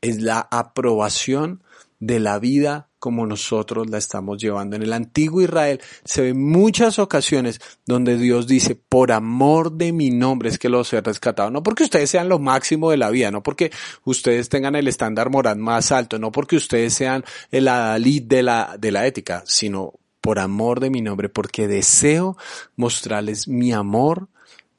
es 0.00 0.20
la 0.20 0.40
aprobación 0.50 1.62
de 2.00 2.18
la 2.18 2.40
vida 2.40 2.88
como 3.06 3.24
nosotros 3.24 3.88
la 3.88 3.98
estamos 3.98 4.36
llevando. 4.36 4.74
En 4.74 4.82
el 4.82 4.92
antiguo 4.92 5.40
Israel 5.40 5.80
se 6.04 6.22
ven 6.22 6.44
muchas 6.44 6.98
ocasiones 6.98 7.60
donde 7.84 8.16
Dios 8.16 8.48
dice, 8.48 8.74
por 8.74 9.12
amor 9.12 9.70
de 9.70 9.92
mi 9.92 10.10
nombre 10.10 10.48
es 10.48 10.58
que 10.58 10.68
los 10.68 10.92
he 10.92 11.00
rescatado. 11.00 11.52
No 11.52 11.62
porque 11.62 11.84
ustedes 11.84 12.10
sean 12.10 12.28
lo 12.28 12.40
máximo 12.40 12.90
de 12.90 12.96
la 12.96 13.10
vida, 13.10 13.30
no 13.30 13.44
porque 13.44 13.70
ustedes 14.02 14.48
tengan 14.48 14.74
el 14.74 14.88
estándar 14.88 15.30
moral 15.30 15.56
más 15.56 15.92
alto, 15.92 16.18
no 16.18 16.32
porque 16.32 16.56
ustedes 16.56 16.94
sean 16.94 17.24
el 17.52 17.68
adalid 17.68 18.24
de 18.24 18.42
la, 18.42 18.76
de 18.76 18.90
la 18.90 19.06
ética, 19.06 19.44
sino 19.46 19.92
por 20.20 20.40
amor 20.40 20.80
de 20.80 20.90
mi 20.90 21.00
nombre, 21.00 21.28
porque 21.28 21.68
deseo 21.68 22.36
mostrarles 22.74 23.46
mi 23.46 23.72
amor 23.72 24.26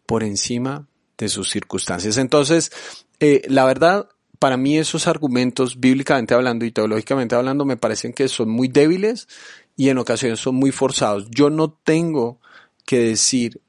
por 0.05 0.22
encima 0.24 0.86
de 1.17 1.29
sus 1.29 1.50
circunstancias. 1.50 2.17
Entonces, 2.17 2.74
eh, 3.22 3.43
la 3.48 3.63
verdad, 3.63 4.10
para 4.39 4.58
mí 4.58 4.77
esos 4.77 5.08
argumentos, 5.08 5.79
bíblicamente 5.79 6.34
hablando 6.34 6.65
y 6.65 6.72
teológicamente 6.72 7.36
hablando, 7.36 7.65
me 7.65 7.77
parecen 7.77 8.13
que 8.13 8.27
son 8.27 8.50
muy 8.50 8.67
débiles 8.67 9.27
y 9.75 9.89
en 9.89 9.98
ocasiones 9.98 10.39
son 10.39 10.56
muy 10.56 10.72
forzados. 10.72 11.27
Yo 11.29 11.50
no 11.50 11.72
tengo 11.72 12.39
que 12.86 13.00
decir 13.00 13.62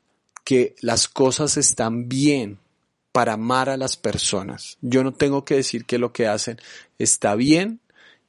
que 0.45 0.75
las 0.81 1.09
cosas 1.09 1.57
están 1.57 2.09
bien 2.09 2.59
para 3.13 3.35
amar 3.35 3.69
a 3.69 3.77
las 3.77 3.97
personas. 3.97 4.79
Yo 4.81 5.03
no 5.03 5.13
tengo 5.13 5.45
que 5.45 5.57
decir 5.57 5.85
que 5.85 5.99
lo 5.99 6.13
que 6.13 6.27
hacen 6.27 6.59
está 6.99 7.35
bien 7.35 7.81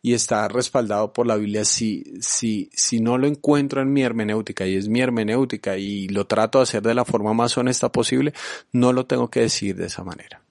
y 0.01 0.13
está 0.13 0.47
respaldado 0.47 1.13
por 1.13 1.27
la 1.27 1.35
Biblia. 1.35 1.65
Si, 1.65 2.03
si, 2.21 2.69
si 2.73 2.99
no 2.99 3.17
lo 3.17 3.27
encuentro 3.27 3.81
en 3.81 3.93
mi 3.93 4.01
hermenéutica 4.01 4.65
y 4.65 4.75
es 4.75 4.87
mi 4.87 5.01
hermenéutica 5.01 5.77
y 5.77 6.07
lo 6.07 6.25
trato 6.27 6.59
de 6.59 6.63
hacer 6.63 6.81
de 6.81 6.95
la 6.95 7.05
forma 7.05 7.33
más 7.33 7.57
honesta 7.57 7.91
posible, 7.91 8.33
no 8.71 8.93
lo 8.93 9.05
tengo 9.05 9.29
que 9.29 9.41
decir 9.41 9.75
de 9.75 9.87
esa 9.87 10.03
manera. 10.03 10.41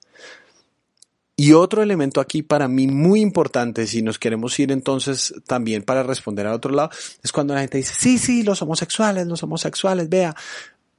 Y 1.39 1.53
otro 1.53 1.81
elemento 1.81 2.19
aquí 2.19 2.43
para 2.43 2.67
mí 2.67 2.87
muy 2.87 3.21
importante, 3.21 3.87
si 3.87 4.01
nos 4.01 4.19
queremos 4.19 4.59
ir 4.59 4.73
entonces 4.73 5.33
también 5.47 5.83
para 5.83 6.03
responder 6.03 6.45
al 6.45 6.55
otro 6.55 6.73
lado, 6.73 6.89
es 7.23 7.31
cuando 7.31 7.53
la 7.53 7.61
gente 7.61 7.77
dice, 7.77 7.93
sí, 7.97 8.17
sí, 8.17 8.43
los 8.43 8.61
homosexuales, 8.61 9.25
los 9.25 9.41
homosexuales, 9.41 10.09
vea. 10.09 10.35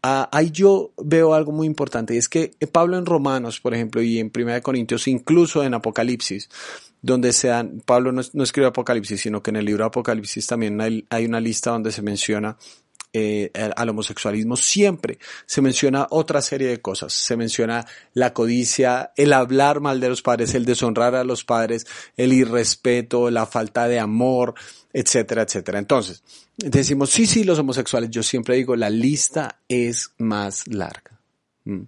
Ah, 0.02 0.30
ahí 0.32 0.50
yo 0.50 0.92
veo 0.96 1.34
algo 1.34 1.52
muy 1.52 1.66
importante 1.66 2.14
y 2.14 2.16
es 2.16 2.30
que 2.30 2.52
Pablo 2.72 2.96
en 2.96 3.04
Romanos, 3.04 3.60
por 3.60 3.74
ejemplo, 3.74 4.00
y 4.00 4.18
en 4.18 4.30
Primera 4.30 4.54
de 4.54 4.62
Corintios, 4.62 5.08
incluso 5.08 5.62
en 5.62 5.74
Apocalipsis, 5.74 6.48
donde 7.02 7.34
se 7.34 7.48
dan, 7.48 7.82
Pablo 7.84 8.10
no, 8.10 8.22
no 8.32 8.42
escribe 8.42 8.68
Apocalipsis, 8.68 9.20
sino 9.20 9.42
que 9.42 9.50
en 9.50 9.56
el 9.56 9.66
libro 9.66 9.84
de 9.84 9.88
Apocalipsis 9.88 10.46
también 10.46 10.80
hay, 10.80 11.04
hay 11.10 11.26
una 11.26 11.40
lista 11.40 11.72
donde 11.72 11.92
se 11.92 12.00
menciona 12.00 12.56
eh, 13.12 13.50
al 13.76 13.88
homosexualismo, 13.88 14.56
siempre 14.56 15.18
se 15.46 15.60
menciona 15.60 16.06
otra 16.10 16.40
serie 16.42 16.68
de 16.68 16.80
cosas. 16.80 17.12
Se 17.12 17.36
menciona 17.36 17.86
la 18.14 18.32
codicia, 18.32 19.12
el 19.16 19.32
hablar 19.32 19.80
mal 19.80 20.00
de 20.00 20.08
los 20.08 20.22
padres, 20.22 20.54
el 20.54 20.64
deshonrar 20.64 21.14
a 21.14 21.24
los 21.24 21.44
padres, 21.44 21.86
el 22.16 22.32
irrespeto, 22.32 23.30
la 23.30 23.46
falta 23.46 23.88
de 23.88 23.98
amor, 23.98 24.54
etcétera, 24.92 25.42
etcétera. 25.42 25.78
Entonces, 25.78 26.22
decimos, 26.56 27.10
sí, 27.10 27.26
sí, 27.26 27.44
los 27.44 27.58
homosexuales. 27.58 28.10
Yo 28.10 28.22
siempre 28.22 28.56
digo, 28.56 28.76
la 28.76 28.90
lista 28.90 29.60
es 29.68 30.12
más 30.18 30.66
larga. 30.66 31.20
Mm. 31.64 31.82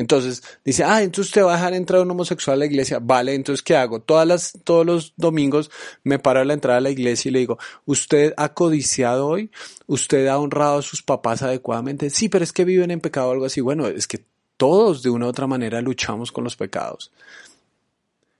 Entonces 0.00 0.42
dice, 0.64 0.82
ah, 0.82 1.02
entonces 1.02 1.26
usted 1.26 1.44
va 1.44 1.52
a 1.52 1.56
dejar 1.56 1.74
entrar 1.74 2.00
un 2.00 2.10
homosexual 2.10 2.54
a 2.54 2.60
la 2.60 2.64
iglesia. 2.64 3.00
Vale, 3.00 3.34
entonces 3.34 3.62
¿qué 3.62 3.76
hago? 3.76 4.00
Todas 4.00 4.26
las, 4.26 4.58
todos 4.64 4.86
los 4.86 5.12
domingos 5.18 5.70
me 6.04 6.18
paro 6.18 6.40
a 6.40 6.44
la 6.46 6.54
entrada 6.54 6.78
a 6.78 6.80
la 6.80 6.88
iglesia 6.88 7.28
y 7.28 7.32
le 7.32 7.40
digo, 7.40 7.58
¿usted 7.84 8.32
ha 8.38 8.54
codiciado 8.54 9.26
hoy? 9.26 9.50
¿Usted 9.86 10.26
ha 10.28 10.38
honrado 10.38 10.78
a 10.78 10.82
sus 10.82 11.02
papás 11.02 11.42
adecuadamente? 11.42 12.08
Sí, 12.08 12.30
pero 12.30 12.44
es 12.44 12.52
que 12.54 12.64
viven 12.64 12.90
en 12.90 13.00
pecado 13.00 13.28
o 13.28 13.32
algo 13.32 13.44
así. 13.44 13.60
Bueno, 13.60 13.88
es 13.88 14.06
que 14.06 14.24
todos 14.56 15.02
de 15.02 15.10
una 15.10 15.26
u 15.26 15.28
otra 15.28 15.46
manera 15.46 15.82
luchamos 15.82 16.32
con 16.32 16.44
los 16.44 16.56
pecados. 16.56 17.12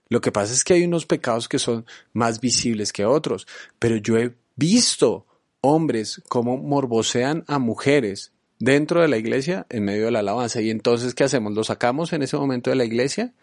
Lo 0.09 0.19
que 0.19 0.31
pasa 0.31 0.55
es 0.55 0.63
que 0.63 0.73
hay 0.73 0.83
unos 0.83 1.05
pecados 1.05 1.47
que 1.47 1.59
son 1.59 1.85
más 2.11 2.41
visibles 2.41 2.91
que 2.91 3.05
otros, 3.05 3.45
pero 3.77 3.97
yo 3.97 4.17
he 4.17 4.33
visto 4.55 5.27
hombres 5.61 6.23
como 6.27 6.57
morbosean 6.57 7.43
a 7.47 7.59
mujeres 7.59 8.31
dentro 8.61 9.01
de 9.01 9.07
la 9.07 9.17
iglesia 9.17 9.65
en 9.69 9.83
medio 9.83 10.05
de 10.05 10.11
la 10.11 10.19
alabanza. 10.19 10.61
Y 10.61 10.69
entonces, 10.69 11.13
¿qué 11.13 11.23
hacemos? 11.23 11.53
¿Lo 11.53 11.63
sacamos 11.63 12.13
en 12.13 12.21
ese 12.21 12.37
momento 12.37 12.69
de 12.69 12.75
la 12.75 12.85
iglesia? 12.85 13.33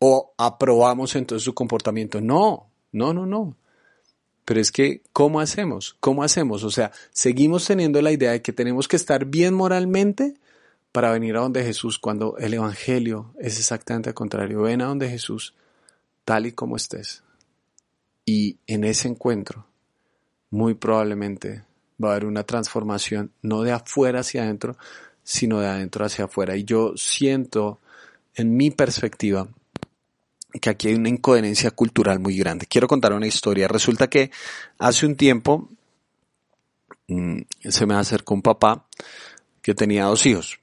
¿O 0.00 0.34
aprobamos 0.36 1.16
entonces 1.16 1.44
su 1.44 1.54
comportamiento? 1.54 2.20
No, 2.20 2.68
no, 2.92 3.14
no, 3.14 3.26
no. 3.26 3.56
Pero 4.44 4.60
es 4.60 4.72
que, 4.72 5.02
¿cómo 5.12 5.40
hacemos? 5.40 5.96
¿Cómo 6.00 6.22
hacemos? 6.24 6.64
O 6.64 6.70
sea, 6.70 6.90
seguimos 7.10 7.66
teniendo 7.66 8.02
la 8.02 8.10
idea 8.10 8.32
de 8.32 8.42
que 8.42 8.52
tenemos 8.52 8.88
que 8.88 8.96
estar 8.96 9.24
bien 9.24 9.54
moralmente 9.54 10.34
para 10.90 11.12
venir 11.12 11.36
a 11.36 11.40
donde 11.40 11.62
Jesús, 11.62 11.98
cuando 11.98 12.36
el 12.38 12.54
Evangelio 12.54 13.34
es 13.38 13.58
exactamente 13.58 14.08
al 14.08 14.14
contrario. 14.14 14.62
Ven 14.62 14.82
a 14.82 14.86
donde 14.86 15.08
Jesús, 15.08 15.54
tal 16.24 16.46
y 16.46 16.52
como 16.52 16.76
estés. 16.76 17.22
Y 18.24 18.58
en 18.66 18.84
ese 18.84 19.08
encuentro, 19.08 19.66
muy 20.50 20.74
probablemente 20.74 21.67
va 22.02 22.08
a 22.08 22.12
haber 22.12 22.26
una 22.26 22.44
transformación 22.44 23.32
no 23.42 23.62
de 23.62 23.72
afuera 23.72 24.20
hacia 24.20 24.42
adentro, 24.42 24.76
sino 25.22 25.60
de 25.60 25.66
adentro 25.66 26.04
hacia 26.04 26.26
afuera. 26.26 26.56
Y 26.56 26.64
yo 26.64 26.94
siento, 26.96 27.80
en 28.34 28.56
mi 28.56 28.70
perspectiva, 28.70 29.48
que 30.60 30.70
aquí 30.70 30.88
hay 30.88 30.94
una 30.94 31.08
incoherencia 31.08 31.70
cultural 31.70 32.20
muy 32.20 32.36
grande. 32.36 32.66
Quiero 32.66 32.88
contar 32.88 33.12
una 33.12 33.26
historia. 33.26 33.68
Resulta 33.68 34.08
que 34.08 34.30
hace 34.78 35.06
un 35.06 35.16
tiempo 35.16 35.68
mm, 37.08 37.40
se 37.60 37.86
me 37.86 37.94
acercó 37.94 38.34
un 38.34 38.42
papá 38.42 38.86
que 39.62 39.74
tenía 39.74 40.04
dos 40.04 40.24
hijos. 40.26 40.58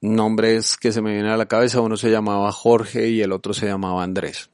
Nombres 0.00 0.76
que 0.76 0.92
se 0.92 1.00
me 1.00 1.12
vienen 1.12 1.30
a 1.30 1.36
la 1.36 1.46
cabeza, 1.46 1.80
uno 1.80 1.96
se 1.96 2.10
llamaba 2.10 2.50
Jorge 2.52 3.08
y 3.08 3.22
el 3.22 3.32
otro 3.32 3.54
se 3.54 3.66
llamaba 3.66 4.02
Andrés. 4.02 4.50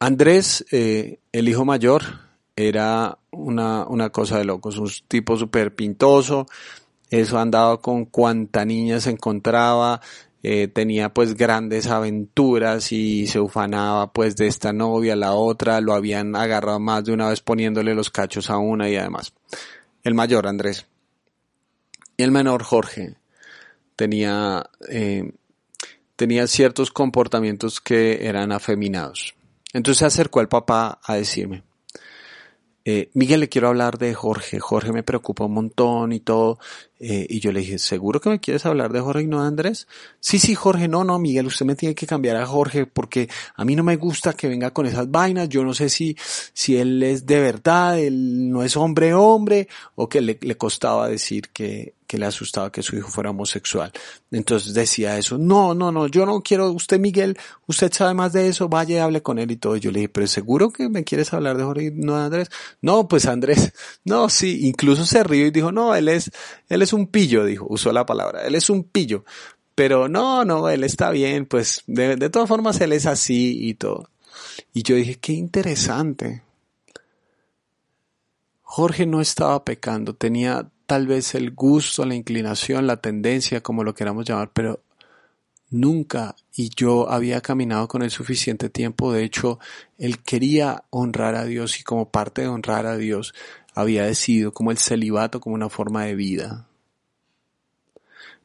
Andrés, 0.00 0.64
eh, 0.72 1.20
el 1.32 1.48
hijo 1.48 1.64
mayor, 1.64 2.23
era 2.56 3.18
una, 3.30 3.86
una 3.86 4.10
cosa 4.10 4.38
de 4.38 4.44
locos, 4.44 4.78
un 4.78 4.90
tipo 5.08 5.36
súper 5.36 5.74
pintoso, 5.74 6.46
eso 7.10 7.38
andaba 7.38 7.80
con 7.80 8.06
cuanta 8.06 8.64
niña 8.64 9.00
se 9.00 9.10
encontraba, 9.10 10.00
eh, 10.42 10.68
tenía 10.68 11.12
pues 11.12 11.34
grandes 11.34 11.86
aventuras 11.86 12.92
y 12.92 13.26
se 13.26 13.40
ufanaba 13.40 14.12
pues 14.12 14.36
de 14.36 14.46
esta 14.46 14.72
novia 14.72 15.14
a 15.14 15.16
la 15.16 15.32
otra, 15.32 15.80
lo 15.80 15.94
habían 15.94 16.36
agarrado 16.36 16.78
más 16.80 17.04
de 17.04 17.12
una 17.12 17.28
vez 17.28 17.40
poniéndole 17.40 17.94
los 17.94 18.10
cachos 18.10 18.50
a 18.50 18.58
una 18.58 18.88
y 18.88 18.96
además. 18.96 19.32
El 20.02 20.14
mayor 20.14 20.46
Andrés 20.46 20.86
y 22.16 22.22
el 22.22 22.30
menor 22.30 22.62
Jorge 22.62 23.16
tenía, 23.96 24.68
eh, 24.88 25.32
tenía 26.16 26.46
ciertos 26.46 26.90
comportamientos 26.90 27.80
que 27.80 28.26
eran 28.26 28.52
afeminados. 28.52 29.34
Entonces 29.72 29.98
se 30.00 30.06
acercó 30.06 30.40
al 30.40 30.48
papá 30.48 31.00
a 31.02 31.14
decirme, 31.14 31.62
eh, 32.86 33.10
Miguel, 33.14 33.40
le 33.40 33.48
quiero 33.48 33.68
hablar 33.68 33.96
de 33.96 34.12
Jorge. 34.12 34.60
Jorge 34.60 34.92
me 34.92 35.02
preocupa 35.02 35.44
un 35.44 35.54
montón 35.54 36.12
y 36.12 36.20
todo. 36.20 36.58
Eh, 37.00 37.26
y 37.30 37.40
yo 37.40 37.50
le 37.50 37.60
dije, 37.60 37.78
¿seguro 37.78 38.20
que 38.20 38.28
me 38.28 38.40
quieres 38.40 38.66
hablar 38.66 38.92
de 38.92 39.00
Jorge 39.00 39.22
y 39.22 39.26
no 39.26 39.40
de 39.40 39.48
Andrés? 39.48 39.88
Sí, 40.20 40.38
sí, 40.38 40.54
Jorge, 40.54 40.86
no, 40.86 41.02
no, 41.02 41.18
Miguel, 41.18 41.46
usted 41.46 41.64
me 41.64 41.76
tiene 41.76 41.94
que 41.94 42.06
cambiar 42.06 42.36
a 42.36 42.46
Jorge 42.46 42.86
porque 42.86 43.28
a 43.56 43.64
mí 43.64 43.74
no 43.74 43.82
me 43.82 43.96
gusta 43.96 44.34
que 44.34 44.48
venga 44.48 44.72
con 44.72 44.86
esas 44.86 45.10
vainas. 45.10 45.48
Yo 45.48 45.64
no 45.64 45.72
sé 45.72 45.88
si, 45.88 46.16
si 46.52 46.76
él 46.76 47.02
es 47.02 47.24
de 47.24 47.40
verdad, 47.40 47.98
él 47.98 48.50
no 48.50 48.62
es 48.62 48.76
hombre, 48.76 49.14
hombre, 49.14 49.68
o 49.94 50.08
que 50.08 50.20
le, 50.20 50.38
le 50.42 50.56
costaba 50.56 51.08
decir 51.08 51.48
que, 51.52 51.94
que 52.14 52.18
le 52.20 52.26
asustaba 52.26 52.70
que 52.70 52.80
su 52.80 52.94
hijo 52.94 53.08
fuera 53.08 53.30
homosexual. 53.30 53.90
Entonces 54.30 54.72
decía 54.72 55.18
eso, 55.18 55.36
no, 55.36 55.74
no, 55.74 55.90
no, 55.90 56.06
yo 56.06 56.24
no 56.24 56.42
quiero, 56.42 56.70
usted 56.70 57.00
Miguel, 57.00 57.36
usted 57.66 57.92
sabe 57.92 58.14
más 58.14 58.32
de 58.32 58.46
eso, 58.46 58.68
vaya 58.68 58.94
y 58.94 58.98
hable 59.00 59.20
con 59.20 59.40
él 59.40 59.50
y 59.50 59.56
todo. 59.56 59.74
Yo 59.74 59.90
le 59.90 59.98
dije, 59.98 60.08
pero 60.10 60.28
seguro 60.28 60.70
que 60.70 60.88
me 60.88 61.02
quieres 61.02 61.32
hablar 61.32 61.56
de 61.56 61.64
Jorge, 61.64 61.90
no 61.92 62.16
Andrés. 62.16 62.50
No, 62.80 63.08
pues 63.08 63.26
Andrés, 63.26 63.72
no, 64.04 64.28
sí, 64.28 64.60
incluso 64.68 65.04
se 65.04 65.24
rió 65.24 65.44
y 65.44 65.50
dijo, 65.50 65.72
no, 65.72 65.92
él 65.96 66.06
es, 66.06 66.30
él 66.68 66.82
es 66.82 66.92
un 66.92 67.08
pillo, 67.08 67.44
dijo, 67.44 67.66
usó 67.68 67.90
la 67.90 68.06
palabra, 68.06 68.46
él 68.46 68.54
es 68.54 68.70
un 68.70 68.84
pillo. 68.84 69.24
Pero 69.74 70.08
no, 70.08 70.44
no, 70.44 70.68
él 70.68 70.84
está 70.84 71.10
bien, 71.10 71.46
pues 71.46 71.82
de, 71.88 72.14
de 72.14 72.30
todas 72.30 72.48
formas 72.48 72.80
él 72.80 72.92
es 72.92 73.06
así 73.06 73.58
y 73.68 73.74
todo. 73.74 74.08
Y 74.72 74.84
yo 74.84 74.94
dije, 74.94 75.16
qué 75.16 75.32
interesante. 75.32 76.44
Jorge 78.62 79.04
no 79.04 79.20
estaba 79.20 79.64
pecando, 79.64 80.14
tenía 80.14 80.70
tal 80.86 81.06
vez 81.06 81.34
el 81.34 81.52
gusto, 81.52 82.04
la 82.04 82.14
inclinación, 82.14 82.86
la 82.86 82.98
tendencia, 82.98 83.62
como 83.62 83.84
lo 83.84 83.94
queramos 83.94 84.24
llamar, 84.24 84.50
pero 84.52 84.82
nunca 85.70 86.36
y 86.54 86.70
yo 86.70 87.10
había 87.10 87.40
caminado 87.40 87.88
con 87.88 88.02
él 88.02 88.10
suficiente 88.10 88.70
tiempo. 88.70 89.12
De 89.12 89.24
hecho, 89.24 89.58
él 89.98 90.22
quería 90.22 90.84
honrar 90.90 91.34
a 91.34 91.44
Dios 91.44 91.80
y 91.80 91.82
como 91.82 92.10
parte 92.10 92.42
de 92.42 92.48
honrar 92.48 92.86
a 92.86 92.96
Dios 92.96 93.34
había 93.74 94.04
decidido 94.04 94.52
como 94.52 94.70
el 94.70 94.78
celibato 94.78 95.40
como 95.40 95.54
una 95.54 95.68
forma 95.68 96.04
de 96.04 96.14
vida. 96.14 96.68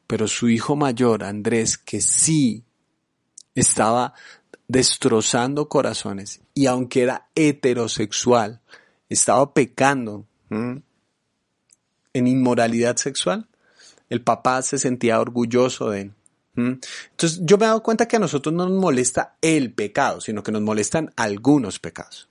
Pero 0.06 0.26
su 0.26 0.48
hijo 0.48 0.74
mayor, 0.74 1.22
Andrés, 1.22 1.78
que 1.78 2.00
sí 2.00 2.64
estaba 3.54 4.12
destrozando 4.66 5.68
corazones 5.68 6.40
y 6.54 6.66
aunque 6.66 7.02
era 7.02 7.28
heterosexual, 7.34 8.60
estaba 9.08 9.54
pecando 9.54 10.26
en 12.14 12.26
inmoralidad 12.26 12.96
sexual, 12.96 13.48
el 14.08 14.22
papá 14.22 14.62
se 14.62 14.78
sentía 14.78 15.20
orgulloso 15.20 15.90
de 15.90 16.00
él. 16.02 16.12
Entonces 16.56 17.40
yo 17.42 17.56
me 17.56 17.64
he 17.64 17.68
dado 17.68 17.82
cuenta 17.82 18.06
que 18.06 18.16
a 18.16 18.20
nosotros 18.20 18.54
no 18.54 18.68
nos 18.68 18.78
molesta 18.78 19.36
el 19.40 19.72
pecado, 19.72 20.20
sino 20.20 20.42
que 20.42 20.52
nos 20.52 20.62
molestan 20.62 21.12
algunos 21.16 21.78
pecados. 21.78 22.29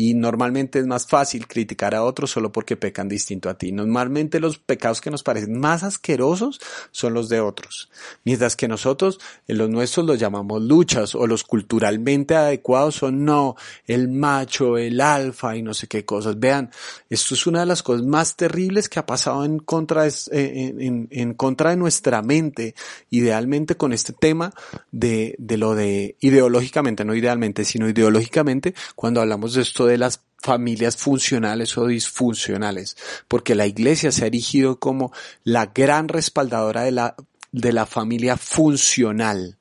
Y 0.00 0.14
normalmente 0.14 0.78
es 0.78 0.86
más 0.86 1.08
fácil 1.08 1.48
criticar 1.48 1.92
a 1.96 2.04
otros 2.04 2.30
solo 2.30 2.52
porque 2.52 2.76
pecan 2.76 3.08
distinto 3.08 3.50
a 3.50 3.58
ti. 3.58 3.72
Normalmente 3.72 4.38
los 4.38 4.56
pecados 4.56 5.00
que 5.00 5.10
nos 5.10 5.24
parecen 5.24 5.58
más 5.58 5.82
asquerosos 5.82 6.60
son 6.92 7.14
los 7.14 7.28
de 7.28 7.40
otros. 7.40 7.90
Mientras 8.22 8.54
que 8.54 8.68
nosotros, 8.68 9.18
en 9.48 9.58
los 9.58 9.68
nuestros 9.68 10.06
los 10.06 10.20
llamamos 10.20 10.62
luchas 10.62 11.16
o 11.16 11.26
los 11.26 11.42
culturalmente 11.42 12.36
adecuados 12.36 12.94
son 12.94 13.24
no, 13.24 13.56
el 13.88 14.06
macho, 14.06 14.78
el 14.78 15.00
alfa 15.00 15.56
y 15.56 15.62
no 15.62 15.74
sé 15.74 15.88
qué 15.88 16.04
cosas. 16.04 16.38
Vean, 16.38 16.70
esto 17.10 17.34
es 17.34 17.48
una 17.48 17.58
de 17.58 17.66
las 17.66 17.82
cosas 17.82 18.06
más 18.06 18.36
terribles 18.36 18.88
que 18.88 19.00
ha 19.00 19.06
pasado 19.06 19.44
en 19.44 19.58
contra 19.58 20.04
de, 20.04 20.14
eh, 20.30 20.74
en, 20.78 21.08
en, 21.10 21.34
contra 21.34 21.70
de 21.70 21.76
nuestra 21.76 22.22
mente, 22.22 22.76
idealmente 23.10 23.76
con 23.76 23.92
este 23.92 24.12
tema 24.12 24.52
de, 24.92 25.34
de 25.38 25.56
lo 25.56 25.74
de 25.74 26.14
ideológicamente, 26.20 27.04
no 27.04 27.16
idealmente, 27.16 27.64
sino 27.64 27.88
ideológicamente, 27.88 28.76
cuando 28.94 29.20
hablamos 29.20 29.54
de 29.54 29.62
esto 29.62 29.87
de 29.88 29.98
las 29.98 30.22
familias 30.38 30.96
funcionales 30.96 31.76
o 31.76 31.86
disfuncionales, 31.86 32.96
porque 33.26 33.54
la 33.54 33.66
iglesia 33.66 34.12
se 34.12 34.24
ha 34.24 34.28
erigido 34.28 34.78
como 34.78 35.12
la 35.44 35.66
gran 35.66 36.08
respaldadora 36.08 36.82
de 36.82 36.92
la, 36.92 37.16
de 37.52 37.72
la 37.72 37.86
familia 37.86 38.36
funcional 38.36 39.58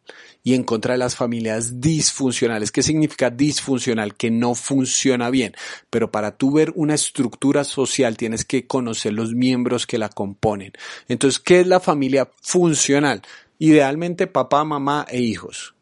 y 0.48 0.54
en 0.54 0.63
contra 0.63 0.94
de 0.94 1.00
las 1.00 1.13
familias 1.13 1.82
disfuncionales. 1.82 2.72
¿Qué 2.72 2.82
significa 2.82 3.30
disfuncional? 3.30 4.16
Que 4.16 4.32
no 4.32 4.56
funciona 4.56 5.30
bien. 5.30 5.54
Pero 5.90 6.10
para 6.10 6.38
tú 6.38 6.54
ver 6.54 6.72
una 6.76 6.94
estructura 6.94 7.66
social 7.66 8.16
tienes 8.16 8.46
que 8.46 8.66
conocer 8.66 9.12
los 9.12 9.34
miembros 9.34 9.86
que 9.86 9.98
la 9.98 10.08
componen. 10.08 10.72
Entonces, 11.10 11.42
¿qué 11.42 11.60
es 11.60 11.68
la 11.68 11.82
familia 11.82 12.32
funcional? 12.42 13.24
Idealmente 13.60 14.26
papá, 14.26 14.63
mamá 14.63 15.06
e 15.10 15.20
hijos. 15.20 15.76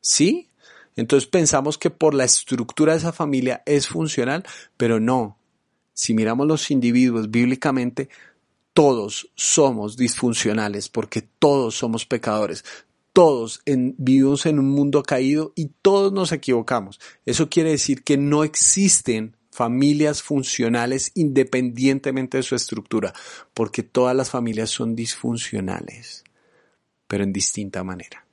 ¿Sí? 0.00 0.48
Entonces 0.96 1.28
pensamos 1.28 1.78
que 1.78 1.90
por 1.90 2.14
la 2.14 2.24
estructura 2.24 2.92
de 2.92 2.98
esa 2.98 3.12
familia 3.12 3.62
es 3.66 3.88
funcional, 3.88 4.44
pero 4.76 5.00
no. 5.00 5.38
Si 5.94 6.14
miramos 6.14 6.46
los 6.46 6.70
individuos 6.70 7.30
bíblicamente, 7.30 8.08
todos 8.72 9.30
somos 9.34 9.96
disfuncionales 9.96 10.88
porque 10.88 11.22
todos 11.22 11.74
somos 11.74 12.06
pecadores. 12.06 12.64
Todos 13.12 13.60
vivimos 13.66 14.46
en 14.46 14.58
un 14.58 14.70
mundo 14.70 15.02
caído 15.02 15.52
y 15.54 15.70
todos 15.82 16.12
nos 16.12 16.32
equivocamos. 16.32 16.98
Eso 17.26 17.50
quiere 17.50 17.70
decir 17.70 18.02
que 18.04 18.16
no 18.16 18.42
existen 18.42 19.36
familias 19.50 20.22
funcionales 20.22 21.12
independientemente 21.14 22.38
de 22.38 22.42
su 22.42 22.54
estructura, 22.54 23.12
porque 23.52 23.82
todas 23.82 24.16
las 24.16 24.30
familias 24.30 24.70
son 24.70 24.96
disfuncionales, 24.96 26.24
pero 27.06 27.22
en 27.22 27.34
distinta 27.34 27.84
manera. 27.84 28.26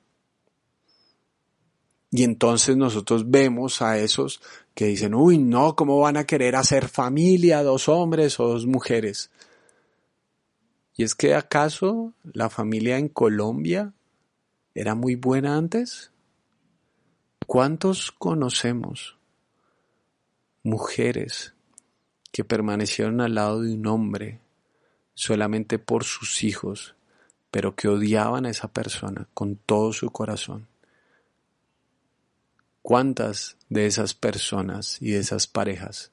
Y 2.11 2.23
entonces 2.23 2.75
nosotros 2.75 3.29
vemos 3.29 3.81
a 3.81 3.99
esos 3.99 4.41
que 4.73 4.85
dicen, 4.85 5.13
uy, 5.13 5.37
no, 5.37 5.75
¿cómo 5.75 5.99
van 5.99 6.17
a 6.17 6.25
querer 6.25 6.55
hacer 6.55 6.87
familia 6.87 7.61
dos 7.61 7.87
hombres 7.87 8.39
o 8.39 8.47
dos 8.47 8.65
mujeres? 8.65 9.29
Y 10.95 11.03
es 11.03 11.13
que 11.13 11.35
acaso 11.35 12.13
la 12.23 12.49
familia 12.49 12.97
en 12.97 13.09
Colombia 13.09 13.93
era 14.73 14.95
muy 14.95 15.15
buena 15.15 15.57
antes? 15.57 16.11
¿Cuántos 17.45 18.11
conocemos 18.11 19.17
mujeres 20.63 21.53
que 22.31 22.43
permanecieron 22.43 23.21
al 23.21 23.35
lado 23.35 23.61
de 23.61 23.73
un 23.73 23.85
hombre 23.87 24.39
solamente 25.15 25.79
por 25.79 26.05
sus 26.05 26.43
hijos, 26.43 26.95
pero 27.51 27.75
que 27.75 27.87
odiaban 27.87 28.45
a 28.45 28.51
esa 28.51 28.69
persona 28.69 29.27
con 29.33 29.57
todo 29.57 29.91
su 29.91 30.09
corazón? 30.11 30.68
¿Cuántas 32.89 33.55
de 33.69 33.85
esas 33.85 34.15
personas 34.15 34.99
y 34.99 35.11
de 35.11 35.19
esas 35.19 35.45
parejas 35.45 36.11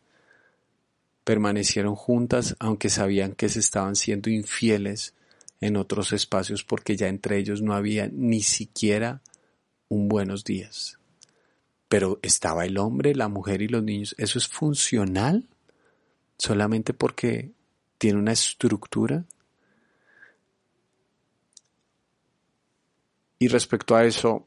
permanecieron 1.25 1.95
juntas 1.95 2.55
aunque 2.59 2.91
sabían 2.91 3.33
que 3.33 3.49
se 3.49 3.61
estaban 3.61 3.97
siendo 3.97 4.29
infieles 4.29 5.15
en 5.63 5.79
otros 5.79 6.13
espacios 6.13 6.65
porque 6.65 6.95
ya 6.95 7.09
entre 7.09 7.39
ellos 7.39 7.63
no 7.63 7.73
había 7.73 8.11
ni 8.13 8.43
siquiera 8.43 9.23
un 9.89 10.09
buenos 10.09 10.45
días? 10.45 10.99
Pero 11.89 12.19
estaba 12.21 12.67
el 12.67 12.77
hombre, 12.77 13.15
la 13.15 13.29
mujer 13.29 13.63
y 13.63 13.69
los 13.69 13.83
niños. 13.83 14.15
¿Eso 14.19 14.39
es 14.39 14.47
funcional? 14.47 15.49
Solamente 16.37 16.93
porque 16.93 17.53
tiene 17.97 18.19
una 18.19 18.33
estructura. 18.33 19.25
Y 23.39 23.49
respecto 23.49 23.97
a 23.97 24.05
eso, 24.05 24.47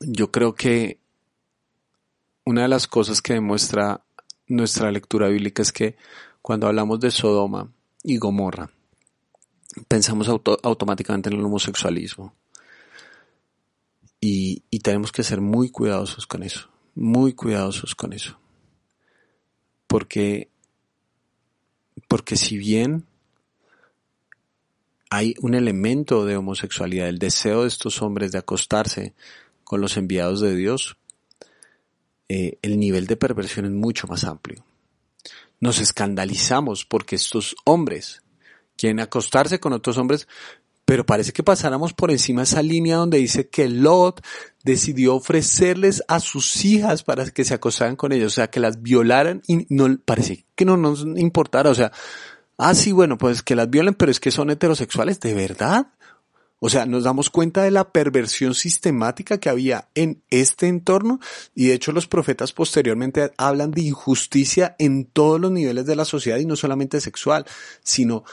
yo 0.00 0.30
creo 0.30 0.54
que 0.54 0.98
una 2.44 2.62
de 2.62 2.68
las 2.68 2.86
cosas 2.86 3.20
que 3.20 3.34
demuestra 3.34 4.02
nuestra 4.46 4.90
lectura 4.90 5.28
bíblica 5.28 5.62
es 5.62 5.72
que 5.72 5.96
cuando 6.40 6.66
hablamos 6.66 7.00
de 7.00 7.10
Sodoma 7.10 7.70
y 8.02 8.16
Gomorra, 8.16 8.70
pensamos 9.86 10.28
automáticamente 10.28 11.28
en 11.28 11.36
el 11.36 11.44
homosexualismo. 11.44 12.34
Y, 14.20 14.62
y 14.70 14.80
tenemos 14.80 15.12
que 15.12 15.22
ser 15.22 15.40
muy 15.40 15.70
cuidadosos 15.70 16.26
con 16.26 16.42
eso, 16.42 16.68
muy 16.94 17.34
cuidadosos 17.34 17.94
con 17.94 18.12
eso. 18.12 18.38
Porque, 19.86 20.48
porque 22.08 22.36
si 22.36 22.56
bien 22.56 23.06
hay 25.10 25.34
un 25.40 25.54
elemento 25.54 26.24
de 26.24 26.36
homosexualidad, 26.36 27.08
el 27.08 27.18
deseo 27.18 27.62
de 27.62 27.68
estos 27.68 28.02
hombres 28.02 28.32
de 28.32 28.38
acostarse 28.38 29.14
con 29.68 29.82
los 29.82 29.98
enviados 29.98 30.40
de 30.40 30.56
Dios, 30.56 30.96
eh, 32.30 32.58
el 32.62 32.80
nivel 32.80 33.06
de 33.06 33.18
perversión 33.18 33.66
es 33.66 33.70
mucho 33.70 34.06
más 34.06 34.24
amplio. 34.24 34.64
Nos 35.60 35.78
escandalizamos 35.78 36.86
porque 36.86 37.16
estos 37.16 37.54
hombres 37.64 38.22
quieren 38.78 38.98
acostarse 38.98 39.60
con 39.60 39.74
otros 39.74 39.98
hombres, 39.98 40.26
pero 40.86 41.04
parece 41.04 41.34
que 41.34 41.42
pasáramos 41.42 41.92
por 41.92 42.10
encima 42.10 42.44
esa 42.44 42.62
línea 42.62 42.96
donde 42.96 43.18
dice 43.18 43.50
que 43.50 43.68
Lot 43.68 44.24
decidió 44.64 45.14
ofrecerles 45.16 46.02
a 46.08 46.18
sus 46.18 46.64
hijas 46.64 47.02
para 47.02 47.26
que 47.26 47.44
se 47.44 47.52
acostaran 47.52 47.94
con 47.94 48.12
ellos, 48.12 48.32
o 48.32 48.36
sea, 48.36 48.48
que 48.48 48.60
las 48.60 48.80
violaran 48.80 49.42
y 49.46 49.66
no 49.68 49.98
parece 50.02 50.46
que 50.54 50.64
no 50.64 50.78
nos 50.78 51.04
importara, 51.16 51.68
o 51.68 51.74
sea, 51.74 51.92
ah, 52.56 52.74
sí, 52.74 52.92
bueno, 52.92 53.18
pues 53.18 53.42
que 53.42 53.54
las 53.54 53.68
violen, 53.68 53.92
pero 53.92 54.10
es 54.10 54.18
que 54.18 54.30
son 54.30 54.48
heterosexuales, 54.48 55.20
¿de 55.20 55.34
verdad? 55.34 55.88
O 56.60 56.68
sea, 56.68 56.86
nos 56.86 57.04
damos 57.04 57.30
cuenta 57.30 57.62
de 57.62 57.70
la 57.70 57.92
perversión 57.92 58.54
sistemática 58.54 59.38
que 59.38 59.48
había 59.48 59.88
en 59.94 60.22
este 60.30 60.66
entorno 60.66 61.20
y 61.54 61.68
de 61.68 61.74
hecho 61.74 61.92
los 61.92 62.08
profetas 62.08 62.52
posteriormente 62.52 63.32
hablan 63.36 63.70
de 63.70 63.82
injusticia 63.82 64.74
en 64.78 65.04
todos 65.04 65.40
los 65.40 65.52
niveles 65.52 65.86
de 65.86 65.94
la 65.94 66.04
sociedad 66.04 66.38
y 66.38 66.46
no 66.46 66.56
solamente 66.56 67.00
sexual, 67.00 67.46
sino 67.84 68.24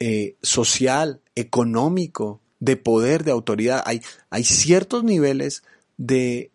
eh, 0.00 0.36
social, 0.42 1.20
económico, 1.34 2.40
de 2.60 2.76
poder, 2.78 3.24
de 3.24 3.32
autoridad. 3.32 3.82
Hay, 3.84 4.00
hay 4.30 4.44
ciertos 4.44 5.04
niveles 5.04 5.62
de, 5.98 6.50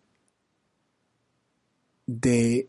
de 2.06 2.68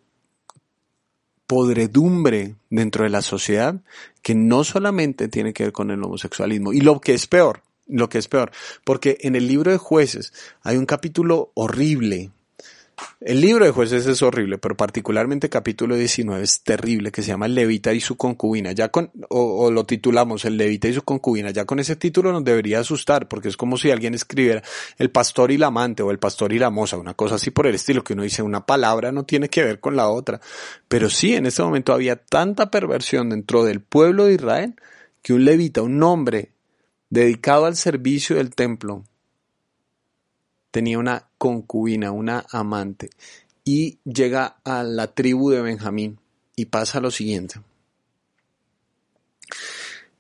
podredumbre 1.48 2.56
dentro 2.70 3.04
de 3.04 3.10
la 3.10 3.22
sociedad 3.22 3.82
que 4.22 4.36
no 4.36 4.64
solamente 4.64 5.28
tiene 5.28 5.54
que 5.54 5.64
ver 5.64 5.74
con 5.74 5.90
el 5.90 6.04
homosexualismo. 6.04 6.72
Y 6.72 6.82
lo 6.82 7.02
que 7.02 7.14
es 7.14 7.28
peor, 7.28 7.63
lo 7.88 8.10
que 8.10 8.18
es 8.18 8.28
peor, 8.28 8.52
porque 8.84 9.18
en 9.22 9.36
el 9.36 9.48
libro 9.48 9.72
de 9.72 9.78
jueces 9.78 10.34
hay 10.62 10.78
un 10.78 10.86
capítulo 10.86 11.52
horrible. 11.54 12.32
El 13.20 13.42
libro 13.42 13.66
de 13.66 13.72
jueces 13.72 14.06
es 14.06 14.22
horrible, 14.22 14.58
pero 14.58 14.78
particularmente 14.78 15.50
capítulo 15.50 15.96
19 15.96 16.44
es 16.44 16.62
terrible, 16.62 17.12
que 17.12 17.22
se 17.22 17.30
llama 17.30 17.48
El 17.48 17.56
levita 17.56 17.94
y 17.94 18.00
su 18.00 18.18
concubina. 18.18 18.72
Ya 18.72 18.90
con, 18.90 19.12
o, 19.30 19.72
lo 19.72 19.86
titulamos 19.86 20.46
El 20.46 20.58
levita 20.58 20.88
y 20.88 20.94
su 20.94 21.02
concubina. 21.02 21.50
Ya 21.52 21.66
con 21.66 21.80
ese 21.80 21.96
título 21.96 22.32
nos 22.32 22.44
debería 22.44 22.80
asustar, 22.80 23.28
porque 23.28 23.50
es 23.50 23.58
como 23.58 23.78
si 23.78 23.92
alguien 23.92 24.14
escribiera 24.14 24.62
El 24.98 25.10
pastor 25.10 25.52
y 25.52 25.58
la 25.58 25.68
amante 25.68 26.04
o 26.04 26.12
El 26.12 26.20
pastor 26.20 26.54
y 26.54 26.60
la 26.60 26.70
moza, 26.70 26.98
una 26.98 27.14
cosa 27.14 27.36
así 27.36 27.50
por 27.50 27.66
el 27.66 27.76
estilo, 27.76 28.04
que 28.04 28.14
uno 28.14 28.24
dice 28.24 28.44
una 28.44 28.66
palabra 28.66 29.12
no 29.12 29.24
tiene 29.24 29.50
que 29.50 29.64
ver 29.64 29.80
con 29.80 29.96
la 29.96 30.10
otra. 30.10 30.40
Pero 30.88 31.10
sí, 31.10 31.36
en 31.36 31.46
este 31.46 31.64
momento 31.64 31.94
había 31.94 32.18
tanta 32.18 32.70
perversión 32.70 33.30
dentro 33.30 33.64
del 33.64 33.82
pueblo 33.82 34.26
de 34.26 34.36
Israel 34.36 34.76
que 35.22 35.34
un 35.34 35.46
levita, 35.46 35.82
un 35.82 36.04
hombre 36.04 36.53
dedicado 37.14 37.66
al 37.66 37.76
servicio 37.76 38.38
del 38.38 38.56
templo, 38.56 39.04
tenía 40.72 40.98
una 40.98 41.30
concubina, 41.38 42.12
una 42.12 42.44
amante, 42.50 43.12
y 43.64 44.00
llega 44.04 44.58
a 44.64 44.82
la 44.82 45.14
tribu 45.14 45.52
de 45.52 45.62
Benjamín 45.62 46.20
y 46.56 46.66
pasa 46.66 47.00
lo 47.00 47.12
siguiente. 47.12 47.62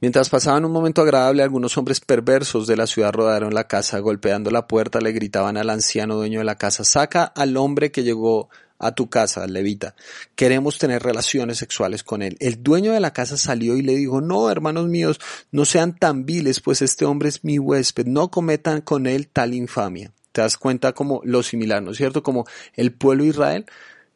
Mientras 0.01 0.29
pasaban 0.29 0.65
un 0.65 0.71
momento 0.71 1.01
agradable, 1.01 1.41
algunos 1.41 1.75
hombres 1.79 1.99
perversos 1.99 2.67
de 2.67 2.77
la 2.77 2.86
ciudad 2.86 3.12
rodearon 3.12 3.56
la 3.56 3.67
casa, 3.67 3.97
golpeando 3.97 4.51
la 4.51 4.67
puerta, 4.67 5.01
le 5.01 5.13
gritaban 5.13 5.58
al 5.58 5.71
anciano 5.71 6.15
dueño 6.15 6.39
de 6.39 6.45
la 6.45 6.60
casa, 6.60 6.84
saca 6.84 7.23
al 7.23 7.58
hombre 7.58 7.91
que 7.91 8.03
llegó 8.03 8.49
a 8.86 8.93
tu 8.93 9.10
casa, 9.10 9.46
levita. 9.48 9.96
Queremos 10.36 10.78
tener 10.78 11.04
relaciones 11.04 11.58
sexuales 11.58 12.04
con 12.04 12.22
él. 12.22 12.38
El 12.39 12.62
dueño 12.62 12.93
de 12.93 13.00
la 13.00 13.13
casa 13.13 13.38
salió 13.38 13.78
y 13.78 13.82
le 13.82 13.96
dijo, 13.96 14.22
no, 14.22 14.50
hermanos 14.50 14.88
míos, 14.88 15.19
no 15.52 15.65
sean 15.65 15.98
tan 15.98 16.26
viles, 16.26 16.60
pues 16.60 16.82
este 16.82 17.06
hombre 17.06 17.30
es 17.30 17.43
mi 17.43 17.60
huésped, 17.60 18.06
no 18.06 18.30
cometan 18.30 18.82
con 18.82 19.08
él 19.08 19.28
tal 19.28 19.54
infamia. 19.54 20.12
Te 20.32 20.41
das 20.41 20.58
cuenta 20.58 20.93
como 20.93 21.22
lo 21.24 21.43
similar, 21.43 21.84
¿no 21.84 21.91
es 21.91 21.98
cierto? 21.98 22.24
Como 22.24 22.46
el 22.76 22.91
pueblo 22.91 23.24
de 23.24 23.30
Israel 23.30 23.65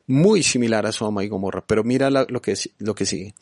muy 0.07 0.41
similar 0.41 0.85
a 0.85 0.91
Sodoma 0.91 1.23
y 1.23 1.27
Gomorra, 1.27 1.65
pero 1.67 1.83
mira 1.83 2.09
lo, 2.09 2.41
que, 2.41 2.55
lo 2.79 2.95
que 2.95 3.05
sigue. 3.05 3.35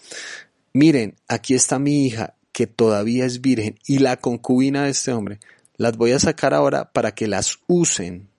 Miren, 0.74 1.16
aquí 1.28 1.54
está 1.54 1.80
mi 1.80 2.06
hija, 2.06 2.34
que 2.52 2.68
todavía 2.68 3.26
es 3.26 3.40
virgen, 3.40 3.80
y 3.86 4.00
la 4.00 4.18
concubina 4.18 4.84
de 4.84 4.90
este 4.90 5.14
hombre. 5.14 5.40
Las 5.78 5.96
voy 5.96 6.12
a 6.12 6.20
sacar 6.20 6.54
ahora 6.54 6.92
para 6.92 7.14
que 7.14 7.28
las 7.28 7.60
usen 7.68 8.30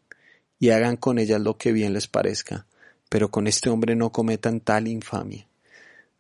y 0.59 0.71
hagan 0.71 0.97
con 0.97 1.19
ellas 1.19 1.41
lo 1.41 1.57
que 1.57 1.73
bien 1.73 1.93
les 1.93 2.09
parezca, 2.09 2.67
pero 3.09 3.31
con 3.31 3.47
este 3.47 3.71
hombre 3.71 3.95
no 3.95 4.11
cometan 4.11 4.61
tal 4.61 4.89
infamia. 4.89 5.47